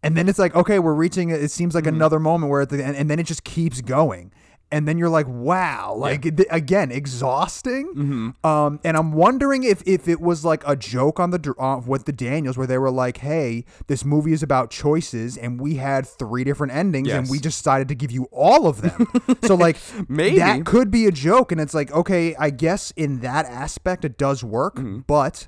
and 0.02 0.16
then 0.18 0.28
it's 0.30 0.40
like 0.40 0.56
okay, 0.56 0.80
we're 0.80 0.94
reaching. 0.94 1.30
It 1.30 1.52
seems 1.52 1.76
like 1.76 1.86
another 1.88 2.20
moment 2.20 2.50
where 2.52 2.62
at 2.62 2.70
the 2.70 2.84
end, 2.84 2.96
and 2.96 3.10
then 3.10 3.20
it 3.20 3.26
just 3.26 3.44
keeps 3.44 3.82
going. 3.82 4.32
And 4.76 4.86
then 4.88 4.98
you're 4.98 5.10
like, 5.20 5.28
wow, 5.30 5.96
like 5.96 6.24
th- 6.24 6.50
again, 6.52 6.92
exhausting. 6.92 8.34
Um, 8.44 8.80
and 8.84 8.98
I'm 8.98 9.14
wondering 9.14 9.64
if 9.64 9.82
if 9.88 10.08
it 10.08 10.20
was 10.20 10.44
like 10.44 10.64
a 10.68 10.76
joke 10.76 11.20
on 11.20 11.32
the 11.32 11.54
uh, 11.58 11.80
with 11.86 12.06
the 12.06 12.12
Daniels, 12.12 12.58
where 12.58 12.68
they 12.68 12.78
were 12.78 12.92
like, 12.92 13.18
"Hey, 13.18 13.64
this 13.88 14.04
movie 14.04 14.34
is 14.34 14.44
about 14.44 14.70
choices, 14.72 15.38
and 15.38 15.60
we 15.60 15.76
had 15.76 16.06
three 16.06 16.44
different 16.44 16.74
endings, 16.74 17.08
and 17.10 17.30
we 17.30 17.40
just 17.40 17.60
decided 17.60 17.88
to 17.88 17.96
give 17.96 18.12
you 18.12 18.28
all 18.32 18.68
of 18.68 18.82
them." 18.82 19.08
so 19.44 19.56
like, 19.56 19.78
Maybe. 20.10 20.40
that 20.40 20.66
could 20.66 20.92
be 20.92 21.06
a 21.06 21.12
joke, 21.12 21.52
and 21.52 21.62
it's 21.62 21.74
like, 21.74 21.92
okay, 21.92 22.36
I 22.36 22.50
guess 22.50 22.92
in 22.98 23.20
that 23.22 23.46
aspect 23.46 24.04
it 24.06 24.18
does 24.18 24.44
work, 24.44 24.76
Mm-hmm. 24.76 25.00
but 25.08 25.48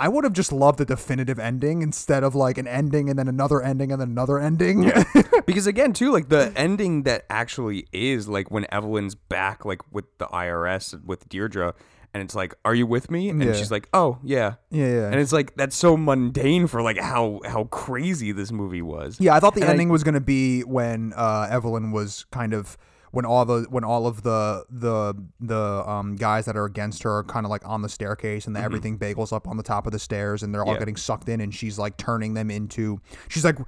I 0.00 0.08
would 0.08 0.24
have 0.24 0.32
just 0.32 0.50
loved 0.52 0.80
a 0.80 0.84
definitive 0.84 1.38
ending 1.38 1.82
instead 1.82 2.24
of 2.24 2.34
like 2.34 2.56
an 2.58 2.66
ending 2.66 3.10
and 3.10 3.18
then 3.18 3.28
another 3.28 3.60
ending 3.62 3.92
and 3.92 4.00
then 4.00 4.08
another 4.08 4.38
ending. 4.38 4.90
because 5.46 5.66
again 5.66 5.92
too 5.92 6.10
like 6.12 6.28
the 6.28 6.52
ending 6.56 7.02
that 7.04 7.26
actually 7.28 7.86
is 7.92 8.28
like 8.28 8.50
when 8.50 8.66
evelyn's 8.72 9.14
back 9.14 9.64
like 9.64 9.80
with 9.92 10.04
the 10.18 10.26
irs 10.26 11.02
with 11.04 11.28
deirdre 11.28 11.74
and 12.14 12.22
it's 12.22 12.34
like 12.34 12.54
are 12.64 12.74
you 12.74 12.86
with 12.86 13.10
me 13.10 13.28
and 13.28 13.42
Yeah. 13.42 13.52
she's 13.52 13.70
like 13.70 13.88
oh 13.92 14.18
yeah 14.22 14.54
yeah, 14.70 14.86
yeah. 14.86 15.06
and 15.06 15.16
it's 15.16 15.32
like 15.32 15.54
that's 15.56 15.76
so 15.76 15.96
mundane 15.96 16.66
for 16.66 16.82
like 16.82 16.98
how 16.98 17.40
how 17.44 17.64
crazy 17.64 18.32
this 18.32 18.50
movie 18.52 18.82
was 18.82 19.18
Yeah, 19.20 19.34
I 19.34 19.40
thought 19.40 19.54
the 19.54 19.60
And 19.62 19.70
I- 19.70 19.72
ending 19.72 19.88
was 19.90 20.02
going 20.04 20.14
to 20.14 20.20
be 20.20 20.62
when 20.62 21.12
uh, 21.16 21.46
Evelyn 21.50 21.90
was 21.92 22.24
kind 22.30 22.52
of 22.54 22.76
when 23.12 23.24
all 23.24 23.44
the 23.44 23.66
when 23.70 23.82
all 23.84 24.06
of 24.06 24.22
the 24.22 24.64
the 24.70 25.14
the 25.40 25.58
um, 25.88 26.16
guys 26.16 26.44
that 26.46 26.56
are 26.56 26.64
against 26.64 27.02
her 27.02 27.18
are 27.18 27.24
kind 27.24 27.44
of 27.44 27.50
like 27.50 27.66
on 27.66 27.82
the 27.82 27.88
staircase 27.88 28.46
and 28.46 28.54
the 28.54 28.60
everything 28.60 28.98
bagels 28.98 29.32
up 29.32 29.48
on 29.48 29.56
the 29.56 29.62
top 29.62 29.86
of 29.86 29.92
the 29.92 29.98
stairs 29.98 30.42
and 30.42 30.54
they're 30.54 30.62
all 30.62 30.66
Mm-hmm. 30.68 30.74
Yeah. 30.74 30.78
getting 30.80 30.96
sucked 30.96 31.28
in 31.28 31.40
and 31.40 31.54
she's 31.54 31.78
like 31.78 31.96
turning 31.96 32.34
them 32.34 32.50
into 32.50 33.00
she's 33.28 33.44
like 33.44 33.58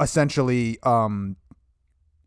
essentially 0.00 0.78
um 0.82 1.36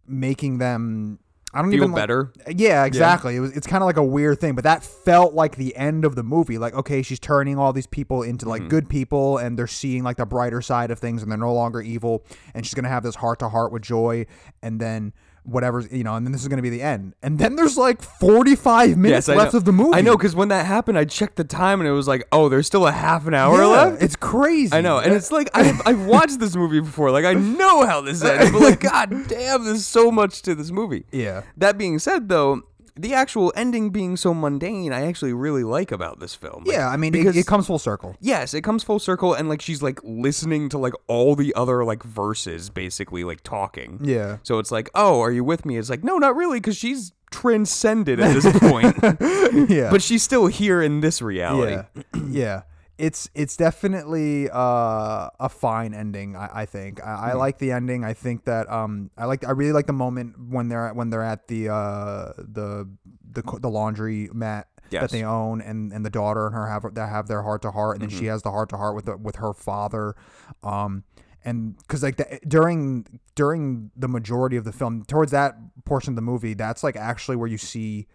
making 0.07 0.57
them 0.57 1.19
I 1.53 1.61
don't 1.61 1.71
feel 1.71 1.77
even 1.79 1.91
like- 1.91 2.01
better 2.03 2.33
yeah, 2.49 2.85
exactly. 2.85 3.35
It 3.35 3.39
was 3.39 3.55
it's 3.55 3.65
kind 3.67 3.81
of 3.81 3.85
like 3.87 3.97
a 3.97 4.03
weird 4.03 4.39
thing, 4.39 4.53
but 4.53 4.63
that 4.65 4.83
felt 4.83 5.33
like 5.33 5.55
the 5.55 5.75
end 5.75 6.05
of 6.05 6.15
the 6.15 6.23
movie. 6.23 6.57
Like, 6.57 6.73
okay, 6.73 7.01
she's 7.01 7.19
turning 7.19 7.57
all 7.57 7.71
these 7.73 7.87
people 7.87 8.21
into 8.21 8.47
like 8.47 8.61
Mm-hmm. 8.63 8.69
good 8.69 8.89
people 8.89 9.37
and 9.37 9.57
they're 9.57 9.65
seeing 9.67 10.03
like 10.03 10.17
the 10.17 10.25
brighter 10.25 10.61
side 10.61 10.91
of 10.91 10.99
things 10.99 11.23
and 11.23 11.31
they're 11.31 11.37
no 11.39 11.53
longer 11.53 11.81
evil 11.81 12.23
and 12.53 12.65
she's 12.65 12.73
going 12.73 12.83
to 12.83 12.89
have 12.89 13.03
this 13.03 13.15
heart 13.15 13.39
to 13.39 13.49
heart 13.49 13.71
with 13.71 13.81
joy 13.81 14.25
and 14.61 14.79
then 14.79 15.13
whatever's, 15.47 15.91
you 15.91 16.03
know, 16.03 16.15
and 16.15 16.25
then 16.25 16.33
this 16.33 16.41
is 16.41 16.47
going 16.47 16.57
to 16.57 16.61
be 16.63 16.69
the 16.69 16.81
end. 16.81 17.15
And 17.23 17.39
then 17.39 17.55
there's 17.55 17.77
like 17.77 18.01
45 18.01 18.97
minutes 18.97 19.29
I 19.29 19.35
left 19.35 19.53
know. 19.53 19.57
of 19.57 19.65
the 19.65 19.71
movie. 19.71 19.95
I 19.97 20.01
know 20.01 20.17
because 20.17 20.35
when 20.35 20.49
that 20.49 20.65
happened, 20.65 20.97
I 20.97 21.05
checked 21.05 21.37
the 21.37 21.43
time 21.43 21.79
and 21.79 21.87
it 21.87 21.93
was 21.93 22.07
like, 22.07 22.27
oh, 22.31 22.49
there's 22.49 22.67
still 22.67 22.85
a 22.85 22.91
half 22.91 23.25
an 23.27 23.33
hour 23.33 23.57
Yeah, 23.57 23.65
left. 23.67 24.03
It's 24.03 24.15
crazy. 24.15 24.73
I 24.73 24.81
know, 24.81 24.99
and 24.99 25.13
it's 25.13 25.31
like 25.31 25.49
I've, 25.53 25.81
I've 25.85 26.05
watched 26.05 26.39
this 26.39 26.55
movie 26.55 26.81
before. 26.81 27.11
Like 27.11 27.25
I 27.25 27.33
know 27.33 27.85
how 27.85 28.01
this 28.01 28.23
ends, 28.23 28.51
but 28.51 28.61
like, 28.61 28.79
god 28.91 29.09
damn, 29.27 29.63
there's 29.63 29.85
so 29.85 30.11
much 30.11 30.41
to 30.43 30.53
this 30.55 30.69
movie. 30.71 31.05
Yeah. 31.11 31.43
That 31.55 31.77
being 31.77 31.97
said, 31.99 32.27
though, 32.29 32.63
the 32.97 33.13
actual 33.13 33.53
ending 33.55 33.89
being 33.89 34.17
so 34.17 34.33
mundane, 34.33 34.91
I 34.93 35.05
actually 35.07 35.33
really 35.33 35.63
like 35.63 35.91
about 35.91 36.19
this 36.19 36.35
film. 36.35 36.63
Like, 36.65 36.75
Yeah, 36.75 36.89
I 36.89 36.97
mean, 36.97 37.11
because 37.11 37.35
it, 37.37 37.41
it 37.41 37.47
comes 37.47 37.67
full 37.67 37.79
circle. 37.79 38.15
yes, 38.19 38.53
it 38.53 38.61
comes 38.61 38.83
full 38.83 38.99
circle, 38.99 39.33
and 39.33 39.47
like 39.49 39.61
she's 39.61 39.81
like 39.81 39.99
listening 40.03 40.69
to 40.69 40.77
like 40.77 40.93
all 41.07 41.35
the 41.35 41.53
other 41.55 41.83
like 41.85 42.03
verses, 42.03 42.69
basically 42.69 43.23
like 43.23 43.41
talking. 43.43 43.99
Yeah. 44.03 44.37
So 44.43 44.59
it's 44.59 44.71
like, 44.71 44.89
oh, 44.95 45.21
are 45.21 45.31
you 45.31 45.43
with 45.43 45.65
me? 45.65 45.77
It's 45.77 45.89
like, 45.89 46.03
no, 46.03 46.17
not 46.17 46.35
really, 46.35 46.59
because 46.59 46.77
she's 46.77 47.13
transcended 47.31 48.19
at 48.19 48.33
this 48.33 48.59
point. 48.59 48.95
Yeah. 49.69 49.89
but 49.89 50.01
she's 50.01 50.21
still 50.23 50.47
here 50.47 50.81
in 50.81 50.99
this 51.01 51.21
reality. 51.21 51.81
Yeah, 52.13 52.21
yeah. 52.29 52.61
It's 52.97 53.29
it's 53.35 53.55
definitely 53.57 54.49
uh, 54.49 55.29
a 55.39 55.49
fine 55.49 55.93
ending. 55.93 56.35
I, 56.35 56.61
I 56.61 56.65
think 56.65 57.03
I, 57.03 57.29
I 57.29 57.31
Hmm. 57.33 57.37
like 57.37 57.57
the 57.59 57.71
ending. 57.71 58.03
I 58.03 58.13
think 58.13 58.45
that 58.45 58.69
um 58.71 59.11
I 59.17 59.25
like 59.25 59.45
I 59.45 59.51
really 59.51 59.71
like 59.73 59.85
the 59.87 59.93
moment 59.93 60.35
when 60.49 60.67
they're 60.69 60.87
at, 60.87 60.95
when 60.95 61.09
they're 61.11 61.23
at 61.23 61.47
the 61.47 61.69
uh 61.69 62.33
the 62.37 62.89
the 63.31 63.43
the 63.61 63.69
laundry 63.69 64.29
mat 64.33 64.67
Yes. 64.89 65.01
that 65.01 65.11
they 65.11 65.23
own 65.23 65.59
and, 65.59 65.91
and 65.91 66.05
the 66.05 66.09
daughter 66.09 66.45
and 66.47 66.55
her 66.55 66.65
have 66.67 66.93
that 66.95 67.09
have 67.09 67.27
their 67.27 67.41
heart 67.43 67.61
to 67.63 67.71
heart 67.71 67.95
and 67.97 68.01
then 68.03 68.09
Mm-hmm. 68.09 68.19
she 68.19 68.25
has 68.27 68.41
the 68.41 68.51
heart 68.51 68.69
to 68.69 68.77
heart 68.77 68.95
with 68.95 69.03
the, 69.05 69.17
with 69.17 69.35
her 69.35 69.53
father 69.53 70.15
um 70.63 71.03
and 71.43 71.75
because 71.79 72.03
like 72.03 72.15
the, 72.15 72.39
during 72.47 73.19
during 73.35 73.91
the 73.97 74.07
majority 74.07 74.55
of 74.55 74.63
the 74.63 74.71
film 74.71 75.03
towards 75.03 75.33
that 75.33 75.57
portion 75.83 76.13
of 76.13 76.15
the 76.15 76.21
movie 76.21 76.53
that's 76.53 76.83
like 76.83 76.95
actually 76.95 77.35
where 77.35 77.49
you 77.49 77.57
see 77.57 78.07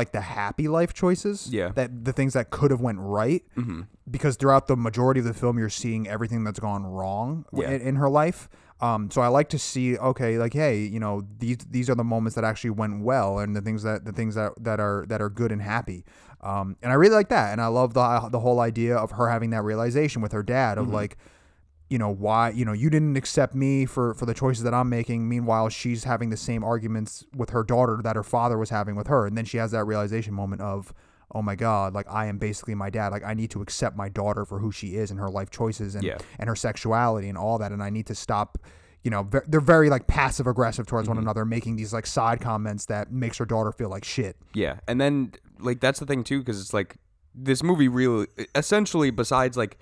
like 0.00 0.12
the 0.18 0.20
happy 0.22 0.66
life 0.78 0.92
choices 1.02 1.36
Yeah. 1.58 1.68
that 1.78 2.04
the 2.08 2.12
things 2.18 2.32
that 2.38 2.46
could 2.56 2.70
have 2.74 2.80
went 2.88 2.98
right 3.00 3.42
Mm-hmm. 3.56 3.82
because 4.16 4.34
throughout 4.40 4.64
the 4.72 4.76
majority 4.88 5.20
of 5.20 5.26
the 5.26 5.34
film 5.42 5.58
you're 5.60 5.76
seeing 5.84 6.02
everything 6.08 6.40
that's 6.44 6.60
gone 6.68 6.84
wrong 6.96 7.44
Yeah. 7.52 7.70
in, 7.72 7.80
in 7.90 7.94
her 8.02 8.08
life 8.22 8.48
um, 8.80 9.10
so 9.10 9.18
I 9.22 9.28
like 9.38 9.48
to 9.56 9.58
see 9.58 9.98
okay 10.10 10.38
like 10.38 10.54
hey 10.54 10.76
you 10.94 11.00
know 11.04 11.14
these 11.42 11.58
these 11.76 11.90
are 11.90 11.96
the 12.02 12.04
moments 12.14 12.34
that 12.36 12.44
actually 12.50 12.70
went 12.82 12.94
well 13.10 13.30
and 13.42 13.50
the 13.56 13.60
things 13.66 13.82
that 13.88 14.04
the 14.08 14.12
things 14.12 14.34
that 14.36 14.52
that 14.68 14.78
are 14.80 15.04
that 15.08 15.20
are 15.20 15.28
good 15.40 15.50
and 15.52 15.60
happy 15.60 16.04
um, 16.50 16.76
and 16.82 16.92
I 16.92 16.94
really 16.94 17.16
like 17.20 17.30
that 17.30 17.50
and 17.52 17.60
I 17.60 17.66
love 17.66 17.90
the 17.94 18.28
the 18.30 18.38
whole 18.46 18.60
idea 18.60 18.94
of 18.96 19.10
her 19.18 19.26
having 19.28 19.50
that 19.50 19.62
realization 19.64 20.22
with 20.22 20.30
her 20.38 20.44
dad 20.44 20.78
of 20.78 20.86
Mm-hmm. 20.86 20.94
like 21.00 21.16
you 21.90 21.98
know 21.98 22.10
why 22.10 22.50
you 22.50 22.64
know 22.64 22.72
you 22.72 22.90
didn't 22.90 23.16
accept 23.16 23.54
me 23.54 23.86
for 23.86 24.14
for 24.14 24.26
the 24.26 24.34
choices 24.34 24.62
that 24.64 24.74
I'm 24.74 24.88
making. 24.88 25.28
Meanwhile 25.28 25.70
she's 25.70 26.04
having 26.04 26.30
the 26.30 26.36
same 26.36 26.62
arguments 26.64 27.24
with 27.34 27.50
her 27.50 27.62
daughter 27.64 28.00
that 28.02 28.16
her 28.16 28.22
father 28.22 28.58
was 28.58 28.70
having 28.70 28.94
with 28.96 29.06
her. 29.06 29.26
And 29.26 29.36
then 29.36 29.44
she 29.44 29.56
has 29.58 29.70
that 29.72 29.84
realization 29.84 30.34
moment 30.34 30.60
of 30.62 30.92
oh 31.34 31.42
my 31.42 31.54
god 31.54 31.94
like 31.94 32.06
I 32.10 32.26
am 32.26 32.38
basically 32.38 32.74
my 32.74 32.90
dad. 32.90 33.08
Like 33.12 33.24
I 33.24 33.34
need 33.34 33.50
to 33.52 33.62
accept 33.62 33.96
my 33.96 34.08
daughter 34.08 34.44
for 34.44 34.58
who 34.58 34.70
she 34.72 34.96
is 34.96 35.10
and 35.10 35.18
her 35.20 35.28
life 35.30 35.50
choices 35.50 35.94
and 35.94 36.04
Yeah. 36.04 36.18
and 36.38 36.48
her 36.48 36.56
sexuality 36.56 37.28
and 37.28 37.38
all 37.38 37.58
that. 37.58 37.72
And 37.72 37.82
I 37.82 37.90
need 37.90 38.06
to 38.06 38.14
stop 38.14 38.58
you 39.04 39.10
know 39.10 39.22
ve- 39.22 39.38
they're 39.46 39.60
very 39.60 39.88
like 39.88 40.06
passive 40.08 40.46
aggressive 40.46 40.86
towards 40.86 41.06
Mm-hmm. 41.08 41.16
one 41.16 41.24
another 41.24 41.44
making 41.44 41.76
these 41.76 41.92
like 41.94 42.04
side 42.06 42.40
comments 42.40 42.84
that 42.86 43.10
makes 43.12 43.38
her 43.38 43.46
daughter 43.46 43.72
feel 43.72 43.88
like 43.88 44.04
shit. 44.04 44.36
Yeah, 44.54 44.80
and 44.88 45.00
then 45.00 45.32
like 45.60 45.80
that's 45.80 46.00
the 46.00 46.06
thing 46.06 46.22
too, 46.24 46.40
because 46.40 46.60
it's 46.60 46.74
like 46.74 46.96
this 47.34 47.62
movie 47.62 47.86
really, 47.88 48.26
essentially, 48.54 49.10
besides 49.10 49.56
like 49.56 49.78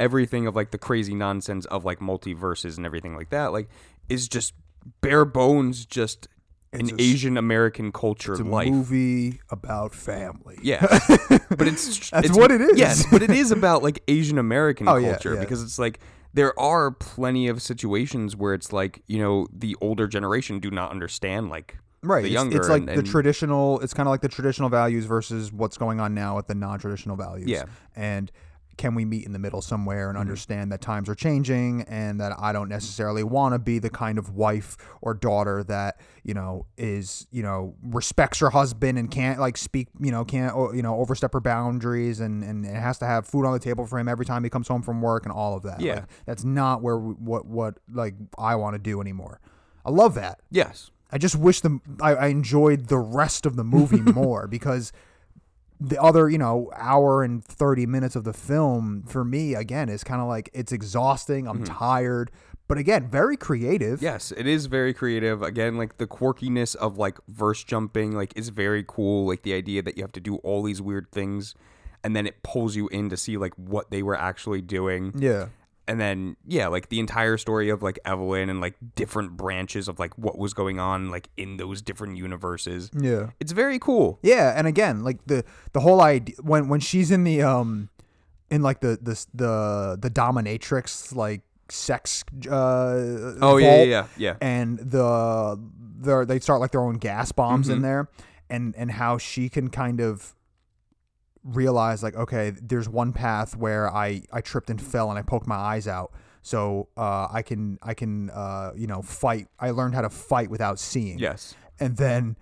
everything 0.00 0.46
of 0.48 0.56
like 0.56 0.70
the 0.72 0.78
crazy 0.78 1.14
nonsense 1.14 1.64
of 1.66 1.84
like 1.84 2.00
multiverses 2.00 2.76
and 2.76 2.84
everything 2.86 3.14
like 3.14 3.30
that, 3.30 3.52
like 3.52 3.68
is 4.08 4.26
just 4.28 4.54
bare 5.02 5.24
bones, 5.24 5.84
just 5.86 6.26
It's 6.72 6.90
an 6.90 7.00
Asian 7.00 7.36
American 7.36 7.92
culture 7.92 8.32
it's 8.32 8.40
a 8.40 8.44
life. 8.44 8.70
movie 8.70 9.40
about 9.50 9.94
family 9.94 10.58
Yeah, 10.62 10.80
but 11.50 11.68
it's 11.68 12.10
That's 12.10 12.26
it's- 12.26 12.36
what 12.36 12.50
it 12.50 12.60
is. 12.60 12.78
Yes, 12.78 13.04
but 13.12 13.22
it 13.22 13.30
is 13.30 13.52
about 13.52 13.82
like 13.82 14.02
Asian 14.08 14.38
American 14.38 14.88
Oh, 14.88 15.00
culture 15.00 15.34
yeah. 15.34 15.40
because 15.40 15.62
it's 15.62 15.78
like 15.78 16.00
there 16.32 16.58
are 16.58 16.92
plenty 16.92 17.48
of 17.48 17.60
situations 17.60 18.36
where 18.36 18.54
it's 18.54 18.72
like 18.72 19.02
you 19.06 19.18
know 19.18 19.46
the 19.52 19.76
older 19.80 20.06
generation 20.06 20.60
do 20.60 20.70
not 20.70 20.90
understand 20.92 21.50
like 21.50 21.76
right 22.02 22.22
the 22.22 22.28
it's, 22.28 22.32
younger 22.34 22.56
it's 22.58 22.68
like 22.68 22.86
and- 22.88 22.96
the 22.96 23.02
traditional 23.02 23.78
it's 23.80 23.92
kind 23.92 24.06
of 24.08 24.10
like 24.12 24.20
the 24.22 24.28
traditional 24.28 24.68
values 24.68 25.04
versus 25.06 25.52
what's 25.52 25.76
going 25.76 25.98
on 26.00 26.14
now 26.14 26.36
with 26.36 26.46
the 26.46 26.54
non-traditional 26.54 27.16
values 27.16 27.48
Yeah. 27.48 27.64
And 27.96 28.30
can 28.80 28.94
we 28.94 29.04
meet 29.04 29.26
in 29.26 29.32
the 29.34 29.38
middle 29.38 29.60
somewhere 29.60 30.08
and 30.08 30.16
mm-hmm. 30.16 30.22
understand 30.22 30.72
that 30.72 30.80
times 30.80 31.06
are 31.10 31.14
changing 31.14 31.82
and 31.82 32.18
that 32.18 32.32
I 32.38 32.50
don't 32.50 32.70
necessarily 32.70 33.22
want 33.22 33.54
to 33.54 33.58
be 33.58 33.78
the 33.78 33.90
kind 33.90 34.16
of 34.16 34.34
wife 34.34 34.78
or 35.02 35.12
daughter 35.12 35.62
that 35.64 36.00
you 36.24 36.32
know 36.32 36.64
is 36.78 37.26
you 37.30 37.42
know 37.42 37.74
respects 37.82 38.38
her 38.38 38.48
husband 38.48 38.98
and 38.98 39.10
can't 39.10 39.38
like 39.38 39.58
speak 39.58 39.88
you 40.00 40.10
know 40.10 40.24
can't 40.24 40.56
you 40.74 40.80
know 40.80 40.96
overstep 40.96 41.34
her 41.34 41.40
boundaries 41.40 42.20
and 42.20 42.42
and 42.42 42.64
it 42.64 42.74
has 42.74 42.96
to 43.00 43.04
have 43.04 43.26
food 43.26 43.44
on 43.44 43.52
the 43.52 43.58
table 43.58 43.84
for 43.84 43.98
him 43.98 44.08
every 44.08 44.24
time 44.24 44.42
he 44.42 44.48
comes 44.48 44.66
home 44.66 44.80
from 44.80 45.02
work 45.02 45.26
and 45.26 45.32
all 45.32 45.54
of 45.54 45.62
that. 45.64 45.82
Yeah. 45.82 45.96
Like, 45.96 46.04
that's 46.24 46.44
not 46.44 46.80
where 46.80 46.96
we, 46.96 47.12
what 47.14 47.44
what 47.44 47.74
like 47.92 48.14
I 48.38 48.56
want 48.56 48.76
to 48.76 48.78
do 48.78 49.02
anymore. 49.02 49.40
I 49.84 49.90
love 49.90 50.14
that. 50.14 50.40
Yes. 50.50 50.90
I 51.12 51.18
just 51.18 51.36
wish 51.36 51.60
the 51.60 51.80
I, 52.00 52.14
I 52.14 52.26
enjoyed 52.28 52.86
the 52.86 52.98
rest 52.98 53.44
of 53.44 53.56
the 53.56 53.64
movie 53.64 54.00
more 54.12 54.46
because 54.46 54.90
the 55.80 56.00
other 56.00 56.28
you 56.28 56.38
know 56.38 56.70
hour 56.76 57.22
and 57.22 57.44
30 57.44 57.86
minutes 57.86 58.14
of 58.14 58.24
the 58.24 58.32
film 58.32 59.02
for 59.08 59.24
me 59.24 59.54
again 59.54 59.88
is 59.88 60.04
kind 60.04 60.20
of 60.20 60.28
like 60.28 60.50
it's 60.52 60.72
exhausting 60.72 61.48
i'm 61.48 61.64
mm-hmm. 61.64 61.74
tired 61.74 62.30
but 62.68 62.78
again 62.78 63.08
very 63.08 63.36
creative 63.36 64.00
Yes, 64.00 64.32
it 64.36 64.46
is 64.46 64.66
very 64.66 64.94
creative. 64.94 65.42
Again, 65.42 65.76
like 65.76 65.98
the 65.98 66.06
quirkiness 66.06 66.76
of 66.76 66.98
like 66.98 67.18
verse 67.28 67.64
jumping, 67.64 68.12
like 68.12 68.32
is 68.36 68.48
very 68.50 68.84
cool. 68.86 69.26
Like 69.26 69.42
the 69.42 69.54
idea 69.54 69.82
that 69.82 69.96
you 69.96 70.04
have 70.04 70.12
to 70.12 70.20
do 70.20 70.36
all 70.36 70.62
these 70.62 70.80
weird 70.80 71.10
things, 71.10 71.54
and 72.04 72.14
then 72.14 72.26
it 72.26 72.42
pulls 72.42 72.76
you 72.76 72.88
in 72.88 73.08
to 73.10 73.16
see 73.16 73.36
like 73.36 73.54
what 73.56 73.90
they 73.90 74.02
were 74.02 74.16
actually 74.16 74.60
doing. 74.62 75.12
yeah 75.16 75.46
And 75.90 75.98
then 76.00 76.36
yeah, 76.46 76.68
like 76.68 76.88
the 76.88 77.00
entire 77.00 77.36
story 77.36 77.68
of 77.70 77.82
like 77.82 77.98
Evelyn 78.04 78.48
and 78.50 78.60
like 78.60 78.76
different 78.94 79.36
branches 79.36 79.88
of 79.88 79.98
like 79.98 80.14
what 80.16 80.38
was 80.38 80.54
going 80.54 80.78
on 80.78 81.10
like 81.10 81.28
in 81.36 81.56
those 81.56 81.82
different 81.82 82.16
universes. 82.16 82.90
yeah 82.94 83.30
It's 83.40 83.52
very 83.52 83.78
cool. 83.78 84.18
yeah 84.22 84.54
and 84.56 84.66
again 84.66 85.02
like 85.08 85.18
the 85.26 85.44
the 85.72 85.80
whole 85.80 86.00
idea 86.00 86.36
when 86.42 86.68
when 86.68 86.80
she's 86.80 87.10
in 87.10 87.24
the 87.24 87.42
um 87.42 87.88
in 88.50 88.62
like 88.62 88.80
the 88.80 88.98
the 89.02 89.14
the 89.34 89.98
the 90.00 90.10
dominatrix 90.10 91.14
like 91.14 91.42
sex 91.68 92.24
uh 92.50 93.34
Oh 93.40 93.56
yeah, 93.56 93.66
vault, 93.76 93.88
yeah, 93.88 93.94
yeah, 93.94 94.06
yeah. 94.16 94.34
and 94.40 94.78
the 94.78 95.58
the 96.00 96.24
they 96.24 96.40
start 96.40 96.60
like 96.60 96.72
their 96.72 96.82
own 96.82 96.98
gas 96.98 97.32
bombs 97.32 97.68
in 97.68 97.78
Mhm. 97.78 97.82
there 97.82 98.08
and 98.48 98.74
and 98.76 98.90
how 98.92 99.18
she 99.18 99.48
can 99.48 99.68
kind 99.70 100.00
of 100.00 100.34
realize 101.44 102.02
like 102.02 102.14
okay 102.16 102.50
there's 102.60 102.88
one 102.88 103.12
path 103.12 103.56
where 103.56 103.88
i 103.94 104.22
i 104.32 104.40
tripped 104.42 104.68
and 104.68 104.80
fell 104.80 105.08
and 105.08 105.18
i 105.18 105.22
poked 105.22 105.46
my 105.46 105.56
eyes 105.56 105.88
out 105.88 106.12
so 106.42 106.86
uh 106.98 107.26
i 107.32 107.40
can 107.42 107.78
i 107.82 107.94
can 107.94 108.28
uh 108.30 108.72
you 108.76 108.86
know 108.86 109.00
fight 109.00 109.48
i 109.58 109.70
learned 109.70 109.94
how 109.94 110.02
to 110.02 110.10
fight 110.10 110.50
without 110.50 110.78
seeing 110.78 111.18
Yes. 111.18 111.54
and 111.78 111.96
then 111.96 112.36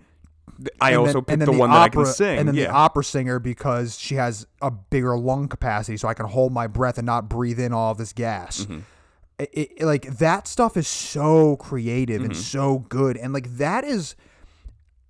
I 0.81 0.89
and 0.91 0.97
also 0.99 1.11
then- 1.11 1.17
and 1.19 1.27
picked 1.27 1.39
then 1.39 1.51
the, 1.53 1.57
one 1.59 1.69
that 1.69 1.75
I 1.77 1.85
opera, 1.85 2.03
can 2.03 2.13
sing. 2.13 2.39
and 2.39 2.47
then 2.49 2.55
yeah. 2.55 2.65
the 2.65 2.71
opera 2.71 3.03
singer 3.05 3.39
because 3.39 3.97
she 3.97 4.15
has 4.15 4.45
a 4.61 4.69
bigger 4.71 5.17
lung 5.17 5.47
capacity 5.47 5.95
so 5.95 6.07
i 6.09 6.13
can 6.13 6.25
hold 6.25 6.51
my 6.51 6.67
breath 6.67 6.97
and 6.97 7.05
not 7.05 7.29
breathe 7.29 7.59
in 7.59 7.71
all 7.71 7.93
this 7.95 8.11
gas 8.11 8.65
Mm-hmm. 8.65 8.79
it, 9.39 9.49
it- 9.53 9.85
like 9.85 10.17
that 10.17 10.45
stuff 10.47 10.75
is 10.75 10.87
so 10.89 11.55
creative 11.55 12.17
Mm-hmm. 12.21 12.31
and 12.31 12.37
so 12.37 12.79
good 12.89 13.15
and 13.15 13.31
like 13.31 13.49
that 13.57 13.85
is 13.85 14.15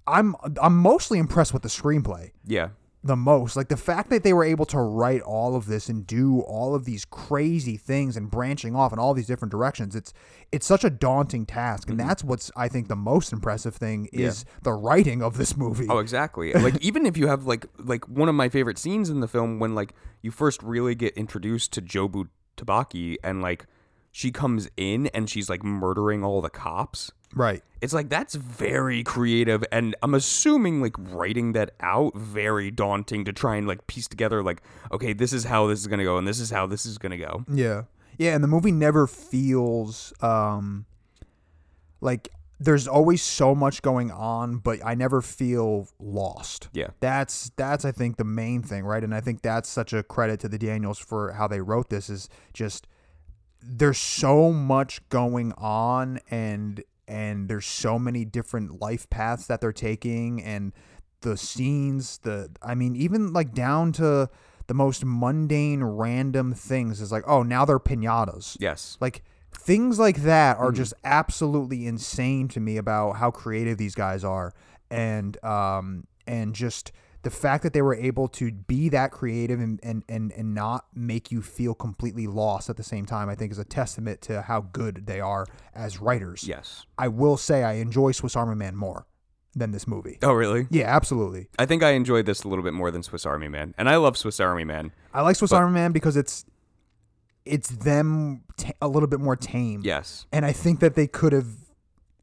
i'm 0.05 0.35
i'm 0.61 0.77
mostly 0.77 1.17
impressed 1.19 1.53
with 1.53 1.63
the 1.63 1.69
screenplay 1.69 2.31
yeah. 2.45 2.69
The 3.03 3.15
most. 3.15 3.55
Like 3.55 3.69
the 3.69 3.77
fact 3.77 4.09
that 4.09 4.23
they 4.23 4.33
were 4.33 4.43
able 4.43 4.65
to 4.65 4.79
write 4.79 5.21
all 5.21 5.55
of 5.55 5.67
this 5.67 5.87
and 5.87 6.05
do 6.05 6.41
all 6.41 6.75
of 6.75 6.85
these 6.85 7.05
crazy 7.05 7.77
things 7.77 8.17
and 8.17 8.29
branching 8.29 8.75
off 8.75 8.91
in 8.91 8.99
all 8.99 9.13
these 9.13 9.27
different 9.27 9.51
directions. 9.51 9.95
It's 9.95 10.13
it's 10.51 10.65
such 10.65 10.83
a 10.83 10.89
daunting 10.89 11.45
task, 11.45 11.89
and 11.89 11.97
mm-hmm. 11.97 12.07
that's 12.07 12.23
what's 12.23 12.51
I 12.55 12.67
think 12.67 12.87
the 12.87 12.95
most 12.95 13.31
impressive 13.31 13.75
thing 13.75 14.09
is 14.11 14.45
the 14.63 14.73
writing 14.73 15.21
of 15.21 15.37
this 15.37 15.55
movie. 15.55 15.87
Oh, 15.89 15.99
exactly. 15.99 16.53
like 16.53 16.77
even 16.83 17.05
if 17.05 17.15
you 17.17 17.27
have 17.27 17.45
like 17.45 17.65
like 17.77 18.07
one 18.07 18.27
of 18.27 18.35
my 18.35 18.49
favorite 18.49 18.77
scenes 18.77 19.09
in 19.09 19.21
the 19.21 19.27
film 19.27 19.59
when 19.59 19.75
like 19.75 19.93
you 20.21 20.31
first 20.31 20.61
really 20.61 20.95
get 20.95 21.13
introduced 21.15 21.71
to 21.73 21.81
Jobu 21.81 22.27
Tabaki 22.57 23.17
and 23.23 23.41
like 23.41 23.65
she 24.11 24.31
comes 24.31 24.69
in 24.75 25.07
and 25.07 25.29
she's 25.29 25.49
like 25.49 25.63
murdering 25.63 26.23
all 26.23 26.41
the 26.41 26.49
cops. 26.49 27.11
Right. 27.35 27.63
It's 27.81 27.93
like 27.93 28.09
that's 28.09 28.35
very 28.35 29.03
creative 29.03 29.63
and 29.71 29.95
I'm 30.01 30.13
assuming 30.13 30.81
like 30.81 30.95
writing 30.97 31.53
that 31.53 31.71
out 31.79 32.15
very 32.15 32.71
daunting 32.71 33.23
to 33.25 33.33
try 33.33 33.55
and 33.55 33.67
like 33.67 33.87
piece 33.87 34.07
together 34.07 34.43
like 34.43 34.61
okay, 34.91 35.13
this 35.13 35.31
is 35.31 35.45
how 35.45 35.67
this 35.67 35.79
is 35.79 35.87
going 35.87 35.99
to 35.99 36.05
go 36.05 36.17
and 36.17 36.27
this 36.27 36.39
is 36.39 36.49
how 36.49 36.65
this 36.65 36.85
is 36.85 36.97
going 36.97 37.11
to 37.11 37.17
go. 37.17 37.45
Yeah. 37.51 37.83
Yeah, 38.17 38.35
and 38.35 38.43
the 38.43 38.49
movie 38.49 38.71
never 38.71 39.07
feels 39.07 40.11
um 40.21 40.85
like 42.01 42.29
there's 42.59 42.87
always 42.87 43.21
so 43.21 43.55
much 43.55 43.81
going 43.81 44.11
on, 44.11 44.57
but 44.57 44.79
I 44.85 44.93
never 44.93 45.21
feel 45.21 45.87
lost. 45.97 46.67
Yeah. 46.73 46.89
That's 46.99 47.51
that's 47.55 47.85
I 47.85 47.91
think 47.91 48.17
the 48.17 48.25
main 48.25 48.61
thing, 48.63 48.83
right? 48.83 49.03
And 49.03 49.15
I 49.15 49.21
think 49.21 49.41
that's 49.41 49.69
such 49.69 49.93
a 49.93 50.03
credit 50.03 50.41
to 50.41 50.49
the 50.49 50.57
Daniels 50.57 50.99
for 50.99 51.31
how 51.33 51.47
they 51.47 51.61
wrote 51.61 51.89
this 51.89 52.09
is 52.09 52.27
just 52.53 52.87
there's 53.61 53.97
so 53.97 54.51
much 54.51 55.07
going 55.09 55.53
on 55.53 56.19
and 56.29 56.83
and 57.09 57.49
there's 57.49 57.65
so 57.65 57.97
many 57.99 58.23
different 58.23 58.79
life 58.79 59.09
paths 59.09 59.47
that 59.47 59.59
they're 59.59 59.73
taking 59.73 60.41
and 60.43 60.71
the 61.21 61.35
scenes 61.35 62.19
the 62.19 62.49
i 62.61 62.73
mean 62.73 62.95
even 62.95 63.33
like 63.33 63.53
down 63.53 63.91
to 63.91 64.29
the 64.67 64.73
most 64.73 65.03
mundane 65.03 65.83
random 65.83 66.53
things 66.53 67.01
is 67.01 67.11
like 67.11 67.23
oh 67.27 67.43
now 67.43 67.65
they're 67.65 67.79
pinatas 67.79 68.55
Yes. 68.59 68.97
like 69.01 69.23
things 69.51 69.97
like 69.99 70.17
that 70.23 70.55
Mm-hmm. 70.55 70.65
are 70.65 70.71
just 70.71 70.93
absolutely 71.03 71.87
insane 71.87 72.47
to 72.49 72.59
me 72.59 72.77
about 72.77 73.13
how 73.17 73.31
creative 73.31 73.77
these 73.77 73.95
guys 73.95 74.23
are 74.23 74.53
and 74.91 75.43
um 75.43 76.05
and 76.27 76.53
just 76.55 76.91
the 77.23 77.29
fact 77.29 77.63
that 77.63 77.73
they 77.73 77.81
were 77.81 77.95
able 77.95 78.27
to 78.29 78.51
be 78.51 78.87
that 78.89 79.11
creative 79.11 79.59
and, 79.59 79.79
and, 79.83 80.03
and, 80.07 80.31
and 80.31 80.55
not 80.55 80.85
make 80.95 81.31
you 81.31 81.41
feel 81.41 81.73
completely 81.73 82.27
lost 82.27 82.69
at 82.69 82.77
the 82.77 82.83
same 82.83 83.05
time, 83.05 83.27
I 83.27 83.35
think 83.35 83.51
is 83.51 83.59
a 83.59 83.65
testament 83.65 84.21
to 84.21 84.41
how 84.43 84.61
good 84.61 85.05
they 85.05 85.19
are 85.19 85.45
as 85.75 85.99
writers. 85.99 86.47
Yes. 86.47 86.85
I 86.97 87.09
will 87.09 87.35
say 87.35 87.63
I 87.63 87.73
enjoy 87.73 88.13
Swiss 88.13 88.35
Army 88.37 88.55
Man 88.55 88.75
more 88.75 89.05
than 89.53 89.71
this 89.71 89.85
movie. 89.87 90.17
Oh, 90.23 90.31
really? 90.31 90.67
Yeah, 90.69 90.85
absolutely. 90.95 91.49
I 91.57 91.65
think 91.65 91.83
I 91.83 91.91
enjoy 91.91 92.21
this 92.23 92.43
a 92.43 92.47
little 92.47 92.63
bit 92.63 92.73
more 92.73 92.89
than 92.89 93.03
Swiss 93.03 93.25
Army 93.25 93.49
Man. 93.49 93.73
And 93.77 93.89
I 93.89 93.97
love 93.97 94.15
Swiss 94.17 94.39
Army 94.39 94.63
Man. 94.63 94.93
I 95.13 95.21
like 95.21 95.35
Swiss 95.35 95.51
But- 95.51 95.57
Army 95.57 95.73
Man 95.73 95.91
because 95.91 96.15
it's 96.15 96.45
it's 97.45 97.69
them 97.69 98.43
ta 98.57 98.71
a 98.81 98.87
little 98.87 99.07
bit 99.07 99.19
more 99.19 99.35
tame. 99.35 99.81
Yes. 99.83 100.25
And 100.31 100.45
I 100.45 100.51
think 100.51 100.79
that 100.81 100.95
they 100.95 101.07
could 101.07 101.33
have 101.33 101.47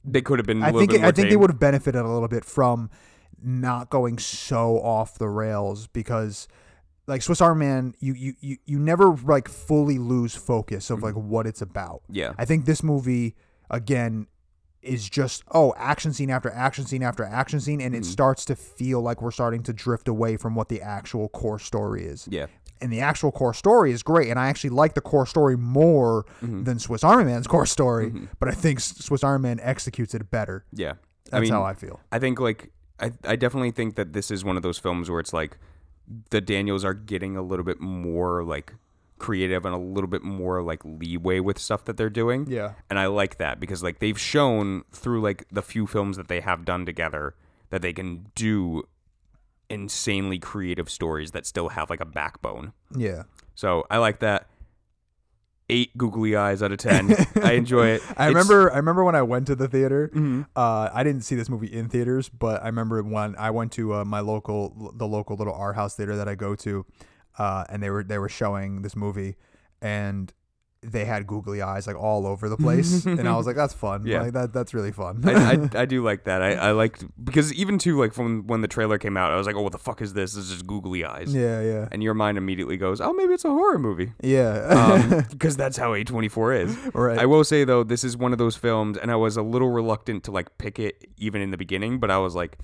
They 0.05 0.23
could 0.23 0.39
have 0.39 0.47
been 0.47 0.63
a 0.63 0.67
I 0.67 0.67
little 0.67 0.81
think 0.81 0.93
bit 0.93 1.01
it, 1.03 1.05
I 1.05 1.11
think 1.11 1.31
they 1.31 1.37
would 1.37 1.51
have 1.51 1.59
benefited 1.59 2.01
a 2.01 2.09
little 2.09 2.29
bit 2.29 2.45
from 2.45 2.91
not 3.43 3.91
going 3.91 4.19
so 4.19 4.79
off 4.81 5.19
the 5.19 5.29
rails 5.29 5.87
because 5.89 6.49
like 7.07 7.23
Swiss 7.23 7.41
Army 7.41 7.67
Man, 7.67 7.95
you 8.01 8.15
you 8.15 8.35
you, 8.41 8.57
you 8.65 8.79
never 8.79 9.11
like 9.17 9.49
fully 9.49 9.99
lose 9.99 10.35
focus 10.35 10.91
of 10.91 11.03
like 11.03 11.15
what 11.15 11.47
it's 11.47 11.63
about. 11.63 12.03
Yeah. 12.11 12.33
I 12.39 12.45
think 12.45 12.65
this 12.67 12.83
movie 12.83 13.35
again 13.71 14.27
is 14.83 15.09
just 15.09 15.43
oh 15.53 15.75
action 15.77 16.13
scene 16.13 16.31
after 16.31 16.51
action 16.51 16.85
scene 16.85 17.03
after 17.03 17.25
action 17.25 17.61
scene 17.61 17.81
and 17.81 17.95
it 17.95 18.03
Mm-hmm. 18.03 18.11
starts 18.11 18.45
to 18.45 18.55
feel 18.57 19.01
like 19.01 19.21
we're 19.21 19.33
starting 19.33 19.63
to 19.65 19.73
drift 19.73 20.07
away 20.07 20.37
from 20.37 20.55
what 20.55 20.69
the 20.69 20.81
actual 20.81 21.29
core 21.31 21.59
story 21.59 22.05
is 22.05 22.29
Yeah. 22.31 22.47
and 22.81 22.93
the 22.93 23.01
actual 23.01 23.33
core 23.33 23.53
story 23.55 23.91
is 23.91 24.05
great 24.05 24.29
and 24.31 24.39
i 24.39 24.47
actually 24.49 24.71
like 24.71 24.95
the 24.95 25.01
core 25.01 25.27
story 25.27 25.57
more 25.57 26.25
Mm-hmm. 26.41 26.63
than 26.65 26.79
swiss 26.79 27.03
army 27.03 27.25
man's 27.25 27.49
core 27.49 27.67
story 27.67 28.13
but 28.39 28.49
i 28.49 28.53
think 28.53 28.79
S- 28.79 28.95
swiss 28.99 29.25
army 29.25 29.43
man 29.43 29.59
executes 29.61 30.15
it 30.15 30.31
better 30.31 30.65
Yeah. 30.73 30.93
that's 31.33 31.49
how 31.51 31.65
i 31.65 31.75
feel 31.75 31.99
I 32.13 32.21
think 32.21 32.39
like 32.39 32.71
I 33.01 33.13
I 33.25 33.37
definitely 33.37 33.71
think 33.71 33.97
that 33.97 34.13
this 34.13 34.31
is 34.31 34.45
one 34.45 34.57
of 34.57 34.63
those 34.63 34.79
films 34.79 35.11
where 35.11 35.21
it's 35.21 35.33
like 35.33 35.59
the 36.31 36.41
Daniels 36.41 36.85
are 36.85 36.95
getting 36.95 37.37
a 37.37 37.43
little 37.43 37.65
bit 37.65 37.81
more 37.81 38.45
like 38.45 38.75
creative 39.19 39.65
and 39.65 39.75
a 39.75 39.79
little 39.79 40.09
bit 40.09 40.23
more 40.23 40.63
like 40.63 40.81
leeway 40.85 41.41
with 41.41 41.59
stuff 41.59 41.85
that 41.87 41.97
they're 41.97 42.11
doing. 42.11 42.47
Yeah. 42.49 42.75
And 42.91 42.99
I 42.99 43.07
like 43.07 43.39
that 43.39 43.59
because 43.59 43.83
like 43.83 43.99
they've 43.99 44.19
shown 44.19 44.85
through 44.93 45.23
like 45.23 45.47
the 45.51 45.63
few 45.63 45.87
films 45.87 46.17
that 46.17 46.29
they 46.29 46.41
have 46.41 46.65
done 46.65 46.85
together 46.85 47.35
that 47.71 47.83
they 47.83 47.93
can 47.93 48.27
do 48.35 48.85
insanely 49.69 50.39
creative 50.39 50.89
stories 50.89 51.33
that 51.33 51.47
still 51.47 51.71
have 51.71 51.91
like 51.91 52.01
a 52.01 52.05
backbone. 52.05 52.73
yeah 52.97 53.25
So 53.55 53.85
I 53.91 53.99
like 53.99 54.21
that. 54.21 54.49
Eight 55.69 55.97
googly 55.99 56.37
eyes 56.37 56.63
out 56.63 56.71
of 56.71 56.79
ten. 56.79 57.13
I 57.43 57.53
enjoy 57.55 57.89
it. 57.89 58.03
I 58.03 58.11
It's- 58.11 58.13
Mm-hmm. 58.17 58.29
remember. 58.29 58.73
I 58.73 58.77
remember 58.77 59.03
when 59.05 59.17
I 59.17 59.23
went 59.23 59.47
to 59.49 59.57
the 59.57 59.67
theater. 59.67 60.11
Uh, 60.55 60.89
I 60.95 61.03
didn't 61.03 61.23
see 61.23 61.35
this 61.35 61.49
movie 61.49 61.67
in 61.67 61.89
theaters, 61.89 62.29
but 62.29 62.63
I 62.63 62.67
remember 62.67 63.03
when 63.03 63.35
I 63.37 63.51
went 63.51 63.73
to 63.73 63.95
uh, 63.95 64.05
my 64.05 64.21
local, 64.21 64.93
the 64.95 65.09
local 65.09 65.37
little 65.37 65.55
art 65.55 65.75
house 65.75 65.97
theater 65.97 66.15
that 66.17 66.29
I 66.29 66.37
go 66.37 66.55
to, 66.57 66.87
uh, 67.39 67.65
and 67.69 67.83
they 67.83 67.91
were 67.91 68.05
they 68.05 68.19
were 68.19 68.29
showing 68.29 68.83
this 68.83 68.95
movie, 68.95 69.35
and 69.83 70.33
they 70.83 71.05
had 71.05 71.27
googly 71.27 71.63
eyes 71.63 71.87
like 71.87 71.97
all 71.97 72.27
over 72.27 72.49
the 72.49 72.57
place, 72.57 73.05
and 73.07 73.29
I 73.29 73.37
was 73.37 73.47
like, 73.47 73.57
"That's 73.57 73.75
fun. 73.75 74.07
Yeah. 74.07 74.23
Like 74.23 74.33
that. 74.35 74.53
That's 74.53 74.73
really 74.75 74.93
fun." 74.93 75.23
I, 75.27 75.33
I, 75.53 75.69
I 75.83 75.85
do 75.85 76.03
like 76.05 76.25
that. 76.25 76.43
I, 76.43 76.53
I 76.55 76.71
liked 76.73 77.05
because 77.25 77.53
even 77.55 77.79
too 77.79 77.99
like 77.99 78.13
from 78.13 78.47
when 78.47 78.61
the 78.61 78.69
trailer 78.69 78.99
came 78.99 79.17
out, 79.17 79.33
I 79.33 79.37
was 79.37 79.47
like, 79.47 79.57
oh, 79.57 79.63
what 79.63 79.73
the 79.73 79.79
fuck 79.79 80.01
is 80.01 80.13
this? 80.13 80.35
This 80.35 80.45
is 80.45 80.51
just 80.51 80.67
googly 80.67 81.05
eyes. 81.05 81.35
yeah, 81.35 81.61
yeah, 81.61 81.89
And 81.91 82.03
your 82.03 82.15
mind 82.15 82.39
immediately 82.39 82.77
goes, 82.77 83.01
oh, 83.01 83.13
maybe 83.13 83.35
it's 83.35 83.45
a 83.45 83.51
horror 83.51 83.79
movie. 83.79 84.13
yeah. 84.23 84.69
Um, 84.69 85.25
because 85.31 85.57
that's 85.57 85.77
how 85.77 85.93
A24 85.93 86.65
is. 86.65 86.95
Right. 86.95 87.19
I 87.19 87.27
will 87.27 87.43
say 87.45 87.65
though, 87.65 87.83
this 87.83 88.05
is 88.05 88.17
one 88.17 88.33
of 88.33 88.39
those 88.39 88.57
films, 88.57 88.97
and 88.99 89.11
I 89.11 89.17
was 89.17 89.37
a 89.37 89.43
little 89.43 89.71
reluctant 89.71 90.23
to 90.25 90.31
like 90.31 90.57
pick 90.59 90.79
it 90.79 91.09
even 91.17 91.41
in 91.43 91.51
the 91.51 91.57
beginning, 91.57 91.99
but 91.99 92.11
I 92.11 92.19
was 92.19 92.35
like, 92.35 92.59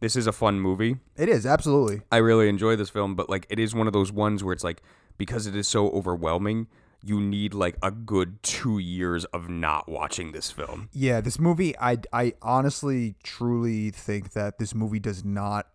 this 0.00 0.16
is 0.16 0.26
a 0.26 0.32
fun 0.32 0.60
movie. 0.60 0.96
it 1.16 1.28
is 1.28 1.44
absolutely. 1.44 2.00
I 2.10 2.16
really 2.18 2.48
enjoy 2.48 2.76
this 2.76 2.88
film, 2.90 3.14
but 3.14 3.28
like 3.28 3.46
it 3.50 3.58
is 3.58 3.74
one 3.74 3.86
of 3.86 3.92
those 3.92 4.10
ones 4.12 4.42
where 4.42 4.52
it's 4.52 4.64
like 4.64 4.82
because 5.16 5.46
it 5.46 5.54
is 5.56 5.66
so 5.68 5.90
overwhelming, 5.90 6.68
you 7.02 7.20
need 7.20 7.54
like 7.54 7.76
a 7.82 7.90
good 7.90 8.42
two 8.42 8.78
years 8.78 9.24
of 9.26 9.48
not 9.48 9.88
watching 9.88 10.32
this 10.32 10.50
film. 10.50 10.88
Yeah, 10.92 11.20
this 11.20 11.38
movie, 11.38 11.78
I, 11.78 11.98
I 12.12 12.34
honestly, 12.42 13.14
truly 13.22 13.90
think 13.90 14.32
that 14.32 14.58
this 14.58 14.74
movie 14.74 14.98
does 14.98 15.24
not 15.24 15.66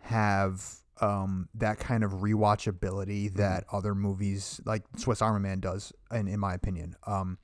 have 0.00 0.62
um, 1.00 1.48
that 1.54 1.78
kind 1.78 2.04
of 2.04 2.12
rewatchability 2.12 3.34
that 3.34 3.64
other 3.72 3.94
movies 3.94 4.60
like 4.64 4.82
Swiss 4.96 5.22
Army 5.22 5.40
Man 5.40 5.60
does, 5.60 5.92
in, 6.12 6.28
in 6.28 6.38
my 6.38 6.54
opinion. 6.54 6.96
Um, 7.06 7.38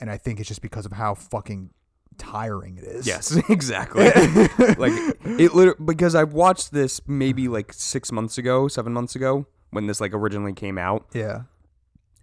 and 0.00 0.10
I 0.10 0.16
think 0.18 0.40
it's 0.40 0.48
just 0.48 0.62
because 0.62 0.86
of 0.86 0.92
how 0.92 1.14
fucking 1.14 1.70
tiring 2.18 2.78
it 2.78 2.84
is. 2.84 3.06
Yes, 3.06 3.36
exactly. 3.48 4.04
like 4.06 4.92
it 5.24 5.54
literally 5.54 5.84
because 5.84 6.14
I 6.14 6.24
watched 6.24 6.72
this 6.72 7.00
maybe 7.06 7.48
like 7.48 7.72
six 7.72 8.10
months 8.10 8.38
ago, 8.38 8.68
seven 8.68 8.92
months 8.92 9.14
ago 9.14 9.46
when 9.70 9.86
this 9.86 10.00
like 10.00 10.14
originally 10.14 10.52
came 10.52 10.78
out, 10.78 11.06
Yeah. 11.12 11.42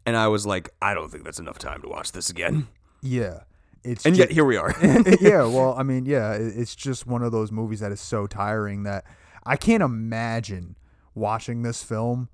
And 0.05 0.15
I 0.17 0.27
was 0.27 0.45
like, 0.45 0.69
I 0.81 0.93
don't 0.93 1.09
think 1.11 1.23
that's 1.23 1.39
enough 1.39 1.59
time 1.59 1.81
to 1.81 1.87
watch 1.89 2.11
this 2.11 2.29
again. 2.29 2.67
Yeah. 3.01 3.41
It's 3.83 4.05
And 4.05 4.15
ju- 4.15 4.21
yet 4.21 4.31
here 4.31 4.45
we 4.45 4.55
are. 4.57 4.73
yeah, 5.21 5.43
well, 5.45 5.75
I 5.77 5.83
mean, 5.83 6.05
yeah, 6.05 6.33
it's 6.33 6.75
just 6.75 7.05
one 7.05 7.21
of 7.21 7.31
those 7.31 7.51
movies 7.51 7.81
that 7.81 7.91
is 7.91 7.99
so 8.01 8.27
tiring 8.27 8.83
that 8.83 9.05
I 9.45 9.57
can't 9.57 9.83
imagine 9.83 10.77
watching 11.15 11.63
this 11.63 11.83
film, 11.83 12.29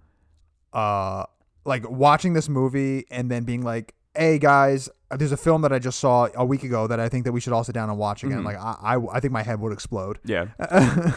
uh, 0.74 1.24
like 1.66 1.90
watching 1.90 2.34
this 2.34 2.48
movie 2.50 3.06
and 3.10 3.32
then 3.32 3.44
being 3.46 3.64
like, 3.64 3.96
"Hey 4.20 4.38
guys, 4.38 4.90
there's 5.18 5.32
a 5.32 5.38
film 5.38 5.62
that 5.64 5.72
I 5.72 5.80
just 5.80 6.00
saw 6.00 6.28
a 6.36 6.46
week 6.46 6.64
ago 6.64 6.86
that 6.88 7.00
I 7.00 7.10
think 7.10 7.26
that 7.26 7.32
we 7.32 7.40
should 7.40 7.54
all 7.54 7.64
sit 7.64 7.74
down 7.74 7.90
and 7.90 7.98
watch 7.98 8.24
again." 8.24 8.40
Mm-hmm. 8.40 8.46
Like, 8.46 8.58
I, 8.58 8.96
I, 8.96 9.16
I 9.16 9.20
think 9.20 9.34
my 9.34 9.44
head 9.44 9.60
would 9.60 9.74
explode. 9.74 10.20
yeah, 10.24 10.48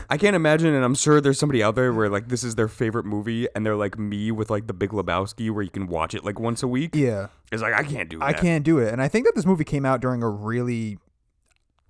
I 0.08 0.16
can't 0.16 0.36
imagine, 0.36 0.72
and 0.74 0.84
I'm 0.84 0.94
sure 0.94 1.20
there's 1.20 1.38
somebody 1.38 1.62
out 1.62 1.74
there 1.74 1.92
where 1.92 2.08
like 2.08 2.28
this 2.28 2.44
is 2.44 2.54
their 2.54 2.68
favorite 2.68 3.04
movie, 3.04 3.48
and 3.54 3.66
they're 3.66 3.76
like 3.76 3.98
me 3.98 4.30
with 4.30 4.50
like 4.50 4.66
The 4.66 4.72
Big 4.74 4.90
Lebowski, 4.90 5.50
where 5.50 5.62
you 5.62 5.70
can 5.70 5.86
watch 5.86 6.14
it 6.14 6.24
like 6.24 6.38
once 6.38 6.62
a 6.62 6.68
week. 6.68 6.94
Yeah, 6.94 7.26
It's 7.50 7.60
like 7.60 7.74
I 7.74 7.82
can't 7.82 8.08
do 8.08 8.18
that. 8.20 8.24
I 8.24 8.32
can't 8.32 8.64
do 8.64 8.78
it, 8.78 8.92
and 8.92 9.02
I 9.02 9.08
think 9.08 9.26
that 9.26 9.34
this 9.34 9.44
movie 9.44 9.64
came 9.64 9.84
out 9.84 10.00
during 10.00 10.22
a 10.22 10.28
really. 10.28 10.98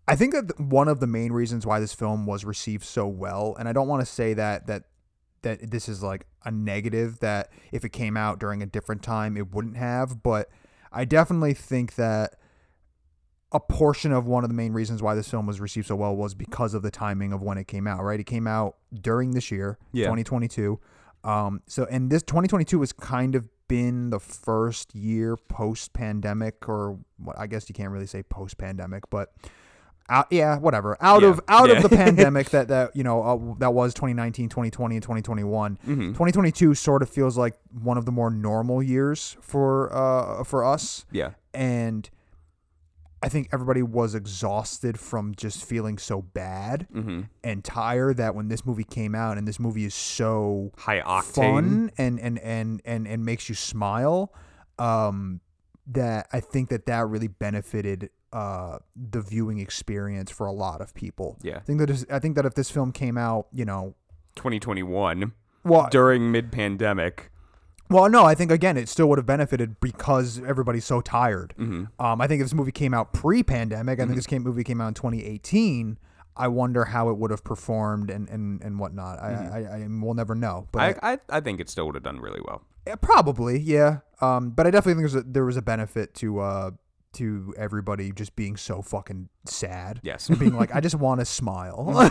I 0.09 0.17
think 0.17 0.33
that 0.33 0.59
one 0.59 0.89
of 0.89 0.99
the 0.99 1.07
main 1.07 1.31
reasons 1.33 1.65
why 1.65 1.79
this 1.79 1.95
film 1.95 2.27
was 2.27 2.45
received 2.45 2.85
so 2.85 3.07
well, 3.07 3.55
and 3.59 3.69
I 3.69 3.73
don't 3.73 3.87
want 3.87 4.01
to 4.01 4.07
say 4.07 4.35
that 4.35 4.67
that 4.67 4.85
that 5.43 5.71
this 5.71 5.89
is 5.89 6.03
like 6.03 6.27
a 6.45 6.51
negative 6.51 7.21
that 7.21 7.51
if 7.71 7.85
it 7.85 7.91
came 7.91 8.17
out 8.17 8.39
during 8.41 8.63
a 8.63 8.67
different 8.67 9.03
time 9.03 9.37
it 9.37 9.53
wouldn't 9.53 9.77
have, 9.77 10.23
but 10.23 10.49
I 10.93 11.05
definitely 11.05 11.55
think 11.55 11.95
that 11.97 12.37
a 13.53 13.61
portion 13.61 14.13
of 14.13 14.27
one 14.27 14.45
of 14.45 14.51
the 14.51 14.55
main 14.55 14.73
reasons 14.73 15.03
why 15.03 15.15
this 15.15 15.29
film 15.29 15.47
was 15.47 15.61
received 15.61 15.87
so 15.87 15.97
well 15.97 16.17
was 16.17 16.35
because 16.35 16.73
of 16.75 16.83
the 16.83 16.91
timing 16.91 17.33
of 17.33 17.43
when 17.43 17.59
it 17.59 17.69
came 17.69 17.87
out, 17.87 18.03
right? 18.03 18.19
It 18.19 18.25
came 18.25 18.47
out 18.47 18.77
during 18.99 19.33
this 19.33 19.51
year, 19.51 19.79
Yeah. 19.93 20.05
2022. 20.07 20.81
Um, 21.25 21.63
so 21.67 21.85
and 21.91 22.11
this 22.11 22.23
2022 22.23 22.81
has 22.81 22.93
kind 22.93 23.35
of 23.35 23.49
been 23.69 24.11
the 24.11 24.19
first 24.21 24.95
year 24.95 25.37
post 25.37 25.93
pandemic, 25.93 26.69
or 26.69 26.99
what 27.19 27.39
I 27.39 27.47
guess 27.47 27.69
you 27.69 27.75
can't 27.75 27.91
really 27.91 28.07
say 28.07 28.23
post 28.23 28.59
pandemic, 28.59 29.09
but 29.11 29.33
out, 30.13 30.27
yeah, 30.31 30.59
whatever. 30.59 30.97
Out 31.01 31.23
Yeah. 31.23 31.29
of 31.31 31.41
out 31.49 31.69
Yeah. 31.69 31.77
of 31.77 31.83
the 31.83 31.89
pandemic 32.05 32.51
that 32.51 32.69
that 32.69 32.95
you 32.97 33.03
know 33.03 33.23
uh, 33.23 33.55
that 33.59 33.73
was 33.75 33.95
2019, 33.95 34.49
2020, 34.49 34.97
and 34.97 35.03
2021. 35.03 35.79
Mm-hmm. 35.87 36.01
2022 36.13 36.75
sort 36.75 37.03
of 37.03 37.09
feels 37.11 37.37
like 37.39 37.55
one 37.83 37.97
of 37.99 38.05
the 38.05 38.13
more 38.13 38.31
normal 38.31 38.83
years 38.83 39.37
for 39.41 39.93
uh 39.95 40.45
for 40.45 40.65
us, 40.65 41.05
Yeah. 41.11 41.31
and 41.55 42.09
I 43.25 43.29
think 43.29 43.51
everybody 43.53 43.83
was 43.85 44.17
exhausted 44.17 44.99
from 44.99 45.35
just 45.37 45.65
feeling 45.65 45.97
so 45.97 46.23
bad 46.23 46.89
Mm-hmm. 46.93 47.21
and 47.45 47.63
tired 47.65 48.17
that 48.17 48.35
when 48.35 48.49
this 48.49 48.67
movie 48.67 48.83
came 48.85 49.15
out 49.15 49.39
and 49.39 49.47
this 49.47 49.61
movie 49.61 49.85
is 49.85 49.95
so 49.95 50.73
High 50.77 51.01
octane. 51.01 51.23
fun 51.35 51.91
and 51.99 52.19
and 52.19 52.39
and 52.41 52.83
and 52.85 53.07
and 53.07 53.25
makes 53.25 53.49
you 53.49 53.55
smile 53.55 54.33
um 54.79 55.41
that 55.87 56.27
i 56.33 56.41
think 56.41 56.69
that 56.71 56.87
that 56.87 57.07
really 57.09 57.29
benefited 57.29 58.11
uh 58.33 58.79
the 58.97 59.21
viewing 59.21 59.59
experience 59.59 60.31
for 60.31 60.47
a 60.47 60.53
lot 60.53 60.81
of 60.81 60.95
people 60.95 61.37
Yeah. 61.43 61.57
i 61.57 61.61
think 61.61 61.79
that 61.81 61.91
is, 61.91 62.07
i 62.11 62.19
think 62.19 62.35
that 62.37 62.47
if 62.47 62.55
this 62.55 62.71
film 62.71 62.93
came 62.93 63.19
out 63.19 63.47
you 63.53 63.65
know 63.65 63.95
2021 64.37 65.33
well 65.65 65.89
during 65.91 66.31
mid-pandemic. 66.33 67.31
well 67.91 68.09
no 68.09 68.25
i 68.25 68.35
think 68.35 68.51
again 68.51 68.77
it 68.77 68.89
still 68.89 69.09
would 69.09 69.19
have 69.19 69.27
benefited 69.27 69.79
because 69.81 70.41
everybody's 70.45 70.85
so 70.85 71.01
tired 71.01 71.55
Mm-hmm. 71.59 71.85
um 72.05 72.21
i 72.21 72.27
think 72.27 72.41
if 72.41 72.47
this 72.47 72.55
movie 72.55 72.73
came 72.73 72.95
out 72.95 73.13
pre-pandemic 73.13 74.01
i 74.01 74.05
think 74.05 74.17
this 74.17 74.27
came, 74.27 74.43
movie 74.43 74.65
came 74.65 74.81
out 74.81 74.89
in 74.89 74.95
2018 74.95 75.99
I 76.35 76.49
wonder 76.49 76.87
how 76.87 77.11
it 77.11 77.19
would 77.19 77.31
have 77.31 77.45
performed 77.45 78.09
and, 78.09 78.27
and, 78.31 78.63
and 78.63 78.79
whatnot. 78.79 79.19
I, 79.21 79.33
I, 79.35 79.59
I 79.83 79.87
we'll 79.87 80.15
never 80.15 80.35
know. 80.35 80.67
But 80.73 80.97
Mm-hmm. 80.97 81.05
I, 81.05 81.13
I 81.13 81.19
I 81.29 81.41
think 81.41 81.61
it 81.61 81.69
still 81.69 81.85
would 81.85 81.95
have 81.95 82.05
done 82.05 82.21
really 82.21 82.41
well. 82.43 82.63
Yeah, 82.87 82.95
probably, 82.97 83.59
yeah. 83.61 83.99
Um, 84.23 84.49
but 84.49 84.67
I 84.67 84.71
definitely 84.71 85.03
think 85.03 85.13
there's 85.13 85.25
a, 85.27 85.29
there 85.31 85.45
was 85.45 85.59
a 85.59 85.63
benefit 85.63 86.15
to 86.15 86.41
uh 86.41 86.71
to 87.15 87.55
everybody 87.59 88.13
just 88.13 88.35
being 88.37 88.57
so 88.57 88.83
fucking 88.83 89.29
sad. 89.45 90.01
Yes. 90.03 90.29
And 90.29 90.39
being 90.39 90.55
like, 90.55 90.75
I 90.75 90.81
just 90.81 90.95
want 90.95 91.21
to 91.21 91.25
smile. 91.25 92.11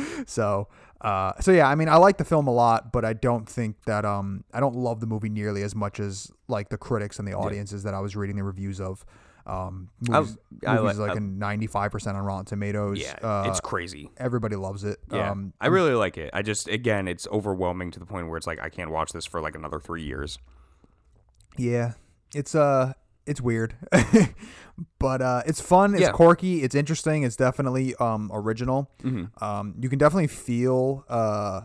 so, 0.26 0.68
uh, 1.00 1.32
so 1.40 1.52
yeah. 1.52 1.68
I 1.68 1.74
mean, 1.74 1.88
I 1.88 1.96
like 1.96 2.18
the 2.18 2.24
film 2.24 2.46
a 2.46 2.52
lot, 2.52 2.92
but 2.92 3.04
I 3.04 3.12
don't 3.12 3.48
think 3.48 3.76
that 3.84 4.04
um 4.04 4.44
I 4.52 4.60
don't 4.60 4.76
love 4.76 5.00
the 5.00 5.06
movie 5.06 5.28
nearly 5.28 5.62
as 5.62 5.74
much 5.74 6.00
as 6.00 6.30
like 6.48 6.68
the 6.68 6.78
critics 6.78 7.18
and 7.18 7.26
the 7.28 7.32
audiences 7.34 7.82
that 7.84 7.94
I 7.94 8.00
was 8.00 8.16
reading 8.16 8.36
the 8.36 8.44
reviews 8.44 8.80
of. 8.80 9.04
Um, 9.46 9.88
movies, 10.06 10.36
I 10.66 10.76
movies 10.76 10.98
like- 10.98 11.08
like 11.08 11.16
I- 11.16 11.16
a 11.16 11.20
ninety 11.20 11.66
five 11.66 11.90
percent 11.90 12.16
on 12.16 12.24
Rotten 12.24 12.44
Tomatoes. 12.44 13.00
Yeah, 13.00 13.18
uh, 13.22 13.46
it's 13.48 13.58
crazy. 13.60 14.10
everybody 14.18 14.54
loves 14.54 14.84
it. 14.84 14.98
Yeah, 15.10 15.30
Um, 15.30 15.54
I 15.60 15.68
really 15.68 15.94
like 15.94 16.18
it. 16.18 16.30
I 16.34 16.42
just 16.42 16.68
again, 16.68 17.08
it's 17.08 17.26
overwhelming 17.32 17.90
to 17.92 17.98
the 17.98 18.06
point 18.06 18.28
where 18.28 18.36
it's 18.36 18.46
like 18.46 18.60
I 18.60 18.68
can't 18.68 18.90
watch 18.90 19.12
this 19.12 19.24
for 19.26 19.40
like 19.40 19.56
another 19.56 19.80
three 19.80 20.02
years. 20.04 20.38
Yeah, 21.56 21.92
it's 22.34 22.54
uh, 22.54 22.92
it's 23.30 23.40
weird, 23.40 23.74
but 24.98 25.22
uh, 25.22 25.42
it's 25.46 25.60
fun. 25.60 25.94
It's 25.94 26.02
Yeah. 26.02 26.10
quirky. 26.12 26.62
It's 26.62 26.74
interesting. 26.74 27.22
It's 27.22 27.36
definitely 27.36 27.94
um 27.96 28.30
original. 28.32 28.90
Mm-hmm. 29.02 29.42
Um, 29.44 29.74
you 29.80 29.88
can 29.88 29.98
definitely 29.98 30.26
feel 30.28 31.04
uh, 31.08 31.62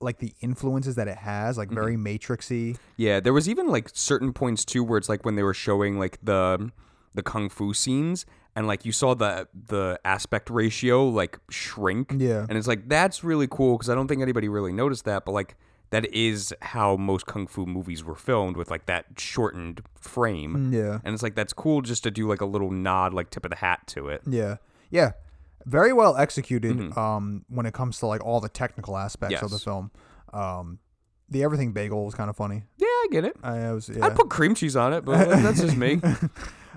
like 0.00 0.18
the 0.18 0.32
influences 0.40 0.94
that 0.96 1.08
it 1.08 1.18
has, 1.18 1.56
like 1.56 1.70
very 1.70 1.96
Matrixy. 1.96 2.76
Yeah, 2.96 3.20
there 3.20 3.32
was 3.32 3.48
even 3.48 3.68
like 3.68 3.90
certain 3.94 4.32
points 4.32 4.64
too 4.64 4.84
where 4.84 4.98
it's 4.98 5.08
like 5.08 5.24
when 5.24 5.36
they 5.36 5.42
were 5.42 5.54
showing 5.54 5.98
like 5.98 6.18
the 6.22 6.70
the 7.14 7.22
kung 7.22 7.48
fu 7.48 7.72
scenes 7.72 8.26
and 8.56 8.66
like 8.66 8.84
you 8.84 8.90
saw 8.92 9.14
the 9.14 9.46
the 9.54 9.98
aspect 10.04 10.50
ratio 10.50 11.06
like 11.08 11.38
shrink. 11.50 12.12
Yeah. 12.16 12.44
And 12.48 12.58
it's 12.58 12.66
like 12.66 12.88
that's 12.88 13.22
really 13.24 13.46
cool 13.48 13.76
because 13.76 13.88
I 13.88 13.94
don't 13.94 14.08
think 14.08 14.20
anybody 14.22 14.48
really 14.48 14.72
noticed 14.72 15.04
that, 15.04 15.24
but 15.24 15.32
like 15.32 15.56
that 15.94 16.12
is 16.12 16.52
how 16.60 16.96
most 16.96 17.24
kung 17.26 17.46
fu 17.46 17.64
movies 17.66 18.02
were 18.02 18.16
filmed 18.16 18.56
with 18.56 18.68
like 18.68 18.86
that 18.86 19.06
shortened 19.16 19.80
frame. 20.00 20.72
Yeah, 20.72 20.98
And 21.04 21.14
it's 21.14 21.22
like 21.22 21.36
that's 21.36 21.52
cool 21.52 21.82
just 21.82 22.02
to 22.02 22.10
do 22.10 22.28
like 22.28 22.40
a 22.40 22.46
little 22.46 22.72
nod, 22.72 23.14
like 23.14 23.30
tip 23.30 23.44
of 23.44 23.50
the 23.50 23.56
hat 23.56 23.86
to 23.88 24.08
it. 24.08 24.22
yeah, 24.26 24.56
yeah. 24.90 25.12
Very 25.66 25.92
well 25.92 26.16
executed. 26.16 26.96
Um, 26.98 27.44
when 27.48 27.64
it 27.64 27.72
comes 27.74 27.98
to 28.00 28.06
like 28.06 28.24
all 28.24 28.40
the 28.40 28.48
technical 28.48 28.96
aspects 28.96 29.40
of 29.40 29.50
the 29.50 29.58
film. 29.58 29.92
Um, 30.32 30.78
the 31.30 31.42
everything 31.44 31.72
bagel 31.72 32.04
was 32.04 32.14
kind 32.14 32.28
of 32.28 32.36
funny. 32.36 32.64
Yeah, 32.76 32.86
I 32.86 33.06
get 33.10 33.24
it. 33.24 33.36
I 33.42 33.72
was. 33.72 33.88
Yeah. 33.88 34.04
I'd 34.04 34.16
put 34.16 34.28
cream 34.30 34.54
cheese 34.56 34.74
on 34.76 34.92
it, 34.92 35.04
but 35.04 35.28
that's 35.42 35.60
just 35.60 35.76
me. 35.84 36.00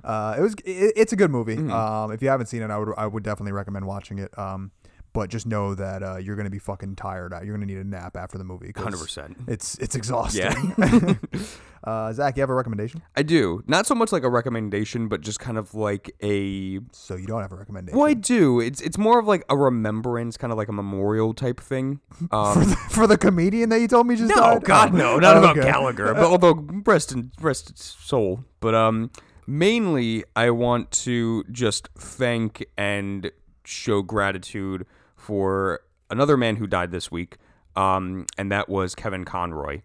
Uh, 0.03 0.35
it 0.37 0.41
was 0.41 0.53
it, 0.63 0.93
it's 0.95 1.11
a 1.11 1.15
good 1.17 1.31
movie. 1.31 1.57
Mm-hmm. 1.57 1.71
Um, 1.71 2.11
if 2.11 2.21
you 2.21 2.29
haven't 2.29 2.45
seen 2.45 2.61
it, 2.61 2.69
I 2.69 2.77
would 2.77 2.93
I 2.97 3.07
would 3.07 3.23
definitely 3.23 3.51
recommend 3.51 3.85
watching 3.87 4.19
it. 4.19 4.37
Um, 4.37 4.71
but 5.13 5.29
just 5.29 5.45
know 5.47 5.73
that 5.75 6.03
uh, 6.03 6.17
you're 6.17 6.35
gonna 6.35 6.49
be 6.49 6.59
fucking 6.59 6.95
tired. 6.95 7.33
Out. 7.33 7.45
You're 7.45 7.55
gonna 7.55 7.65
need 7.65 7.77
a 7.77 7.83
nap 7.83 8.15
after 8.17 8.37
the 8.37 8.43
movie. 8.43 8.71
100%. 8.73 9.47
It's 9.49 9.75
it's 9.79 9.95
exhausting. 9.95 10.73
Yeah. 10.77 11.13
uh, 11.83 12.13
Zach, 12.13 12.35
you 12.37 12.41
have 12.41 12.49
a 12.49 12.53
recommendation? 12.53 13.01
I 13.15 13.23
do. 13.23 13.63
Not 13.67 13.85
so 13.87 13.95
much 13.95 14.11
like 14.11 14.23
a 14.23 14.29
recommendation, 14.29 15.07
but 15.07 15.21
just 15.21 15.39
kind 15.39 15.57
of 15.57 15.73
like 15.73 16.11
a 16.23 16.79
So 16.91 17.15
you 17.15 17.25
don't 17.27 17.41
have 17.41 17.51
a 17.51 17.55
recommendation 17.55 17.97
Well, 17.97 18.07
I 18.09 18.13
do. 18.13 18.59
It's 18.59 18.81
it's 18.81 18.97
more 18.97 19.19
of 19.19 19.27
like 19.27 19.43
a 19.49 19.57
remembrance, 19.57 20.37
kind 20.37 20.51
of 20.51 20.57
like 20.57 20.67
a 20.67 20.73
memorial 20.73 21.33
type 21.33 21.59
thing. 21.59 21.99
for, 22.29 22.35
Um, 22.35 22.69
the, 22.69 22.75
for 22.89 23.07
the 23.07 23.17
comedian 23.17 23.69
that 23.69 23.79
you 23.81 23.87
told 23.87 24.07
me 24.07 24.15
just 24.15 24.29
no, 24.29 24.35
died? 24.35 24.63
God, 24.63 24.93
Oh. 24.93 24.97
no, 24.97 25.17
not 25.19 25.35
Oh, 25.35 25.39
about 25.39 25.57
okay. 25.57 25.67
Gallagher. 25.67 26.13
But 26.13 26.25
although 26.25 26.65
rest 26.85 27.11
in 27.11 27.31
rest 27.41 27.69
its 27.69 27.83
soul. 27.99 28.43
But 28.59 28.75
um, 28.75 29.11
mainly 29.45 30.23
I 30.35 30.49
want 30.51 30.91
to 31.05 31.43
just 31.51 31.89
thank 31.97 32.65
and 32.77 33.31
show 33.67 34.01
gratitude 34.01 34.85
for 35.15 35.81
another 36.09 36.37
man 36.37 36.55
who 36.55 36.67
died 36.67 36.91
this 36.91 37.11
week. 37.11 37.37
Um, 37.75 38.25
and 38.37 38.51
that 38.51 38.69
was 38.69 38.95
Kevin 38.95 39.25
Conroy. 39.25 39.81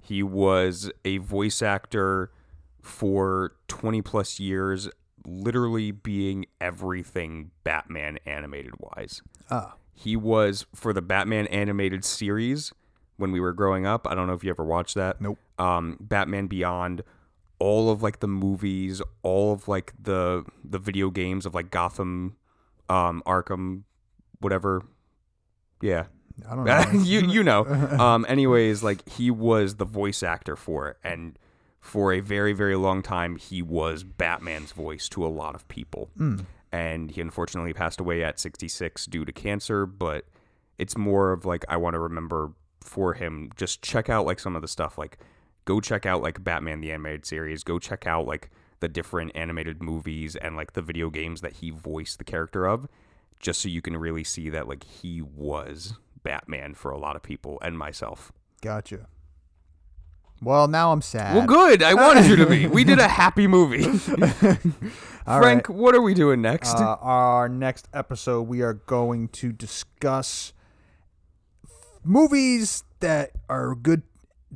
He 0.00 0.22
was 0.22 0.90
a 1.04 1.18
voice 1.18 1.62
actor 1.62 2.32
for 2.82 3.52
20 3.68 4.02
plus 4.02 4.40
years, 4.40 4.88
literally 5.24 5.92
being 5.92 6.46
everything 6.60 7.50
Batman 7.62 8.18
animated 8.26 8.74
wise. 8.78 9.22
Ah. 9.50 9.74
He 9.92 10.16
was 10.16 10.66
for 10.74 10.92
the 10.92 11.02
Batman 11.02 11.46
animated 11.48 12.04
series 12.04 12.72
when 13.16 13.30
we 13.32 13.38
were 13.38 13.52
growing 13.52 13.86
up. 13.86 14.06
I 14.08 14.14
don't 14.14 14.26
know 14.26 14.32
if 14.32 14.42
you 14.42 14.50
ever 14.50 14.64
watched 14.64 14.94
that. 14.96 15.20
Nope. 15.20 15.38
Um, 15.58 15.98
Batman 16.00 16.46
Beyond, 16.46 17.02
all 17.58 17.90
of 17.90 18.02
like 18.02 18.20
the 18.20 18.28
movies, 18.28 19.02
all 19.22 19.52
of 19.52 19.68
like 19.68 19.92
the 20.02 20.44
the 20.64 20.78
video 20.78 21.10
games 21.10 21.44
of 21.44 21.54
like 21.54 21.70
Gotham, 21.70 22.36
um, 22.90 23.22
Arkham, 23.26 23.82
whatever. 24.40 24.82
Yeah, 25.80 26.06
I 26.50 26.54
don't 26.54 26.64
know. 26.94 27.00
you 27.02 27.20
you 27.20 27.42
know. 27.42 27.64
Um, 27.64 28.26
anyways, 28.28 28.82
like 28.82 29.08
he 29.08 29.30
was 29.30 29.76
the 29.76 29.84
voice 29.86 30.22
actor 30.22 30.56
for 30.56 30.88
it, 30.88 30.96
and 31.02 31.38
for 31.80 32.12
a 32.12 32.20
very 32.20 32.52
very 32.52 32.76
long 32.76 33.02
time, 33.02 33.36
he 33.36 33.62
was 33.62 34.02
Batman's 34.04 34.72
voice 34.72 35.08
to 35.10 35.24
a 35.24 35.28
lot 35.28 35.54
of 35.54 35.66
people. 35.68 36.10
And 36.72 37.10
he 37.10 37.20
unfortunately 37.20 37.72
passed 37.72 37.98
away 37.98 38.22
at 38.22 38.38
66 38.38 39.06
due 39.06 39.24
to 39.24 39.32
cancer. 39.32 39.86
But 39.86 40.26
it's 40.78 40.96
more 40.96 41.32
of 41.32 41.44
like 41.44 41.64
I 41.68 41.76
want 41.78 41.94
to 41.94 41.98
remember 42.00 42.52
for 42.80 43.14
him. 43.14 43.50
Just 43.56 43.82
check 43.82 44.08
out 44.08 44.24
like 44.26 44.38
some 44.38 44.54
of 44.54 44.62
the 44.62 44.68
stuff. 44.68 44.96
Like 44.98 45.18
go 45.64 45.80
check 45.80 46.06
out 46.06 46.22
like 46.22 46.44
Batman 46.44 46.80
the 46.80 46.92
animated 46.92 47.26
series. 47.26 47.64
Go 47.64 47.78
check 47.78 48.06
out 48.06 48.26
like 48.26 48.50
the 48.80 48.88
different 48.88 49.32
animated 49.34 49.82
movies 49.82 50.36
and 50.36 50.56
like 50.56 50.72
the 50.72 50.82
video 50.82 51.10
games 51.10 51.40
that 51.42 51.54
he 51.54 51.70
voiced 51.70 52.18
the 52.18 52.24
character 52.24 52.66
of 52.66 52.88
just 53.38 53.62
so 53.62 53.68
you 53.68 53.82
can 53.82 53.96
really 53.96 54.24
see 54.24 54.50
that 54.50 54.68
like 54.68 54.84
he 54.84 55.22
was 55.22 55.94
Batman 56.22 56.74
for 56.74 56.90
a 56.90 56.98
lot 56.98 57.16
of 57.16 57.22
people 57.22 57.58
and 57.62 57.78
myself. 57.78 58.32
Gotcha. 58.60 59.06
Well, 60.42 60.68
now 60.68 60.92
I'm 60.92 61.02
sad. 61.02 61.36
Well, 61.36 61.46
good. 61.46 61.82
I 61.82 61.92
wanted 61.94 62.26
you 62.26 62.36
to 62.36 62.46
be. 62.46 62.66
We 62.70 62.84
did 62.84 62.98
a 62.98 63.08
happy 63.08 63.46
movie. 63.46 63.84
Frank, 65.24 65.68
what 65.68 65.94
are 65.94 66.00
we 66.00 66.14
doing 66.14 66.40
next? 66.40 66.74
Uh, 66.74 66.96
our 67.00 67.48
next 67.48 67.88
episode, 67.92 68.42
we 68.42 68.62
are 68.62 68.72
going 68.72 69.28
to 69.28 69.52
discuss 69.52 70.54
movies 72.02 72.84
that 73.00 73.32
are 73.48 73.74
good 73.74 74.02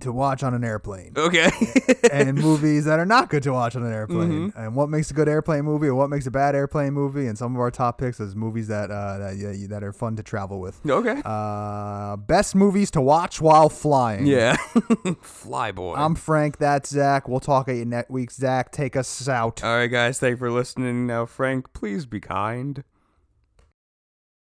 to 0.00 0.10
watch 0.12 0.42
on 0.42 0.54
an 0.54 0.64
airplane 0.64 1.12
okay. 1.16 1.50
and 2.12 2.36
movies 2.36 2.84
that 2.84 2.98
are 2.98 3.06
not 3.06 3.30
good 3.30 3.42
to 3.44 3.52
watch 3.52 3.76
on 3.76 3.84
an 3.84 3.92
airplane 3.92 4.14
Mm-hmm. 4.24 4.58
and 4.58 4.74
what 4.74 4.88
makes 4.88 5.10
a 5.10 5.14
good 5.14 5.28
airplane 5.28 5.64
movie 5.64 5.86
and 5.86 5.96
what 5.96 6.10
makes 6.10 6.26
a 6.26 6.30
bad 6.30 6.54
airplane 6.54 6.92
movie 6.92 7.26
and 7.26 7.36
some 7.38 7.54
of 7.54 7.60
our 7.60 7.70
top 7.70 7.98
picks 7.98 8.18
is 8.20 8.34
movies 8.34 8.68
that 8.68 8.90
uh, 8.90 9.18
that, 9.18 9.36
yeah, 9.36 9.66
that 9.68 9.84
are 9.84 9.92
fun 9.92 10.16
to 10.16 10.22
travel 10.22 10.60
with 10.60 10.80
okay. 10.88 11.20
uh, 11.24 12.16
best 12.16 12.54
movies 12.54 12.90
to 12.90 13.00
watch 13.00 13.40
while 13.40 13.68
flying 13.68 14.26
yeah. 14.26 14.56
Flyboy. 15.22 15.96
i'm 15.96 16.14
frank 16.14 16.58
that's 16.58 16.90
zach 16.90 17.28
we'll 17.28 17.40
talk 17.40 17.68
at 17.68 17.76
you 17.76 17.84
next 17.84 18.10
week 18.10 18.30
zach 18.30 18.72
take 18.72 18.96
us 18.96 19.28
out 19.28 19.62
All 19.62 19.76
right, 19.76 19.86
guys. 19.86 20.18
Thank 20.18 20.32
you 20.32 20.36
for 20.38 20.50
listening. 20.50 21.06
Now, 21.06 21.26
Frank, 21.26 21.72
please 21.72 22.06
be 22.06 22.20
kind. 22.20 22.84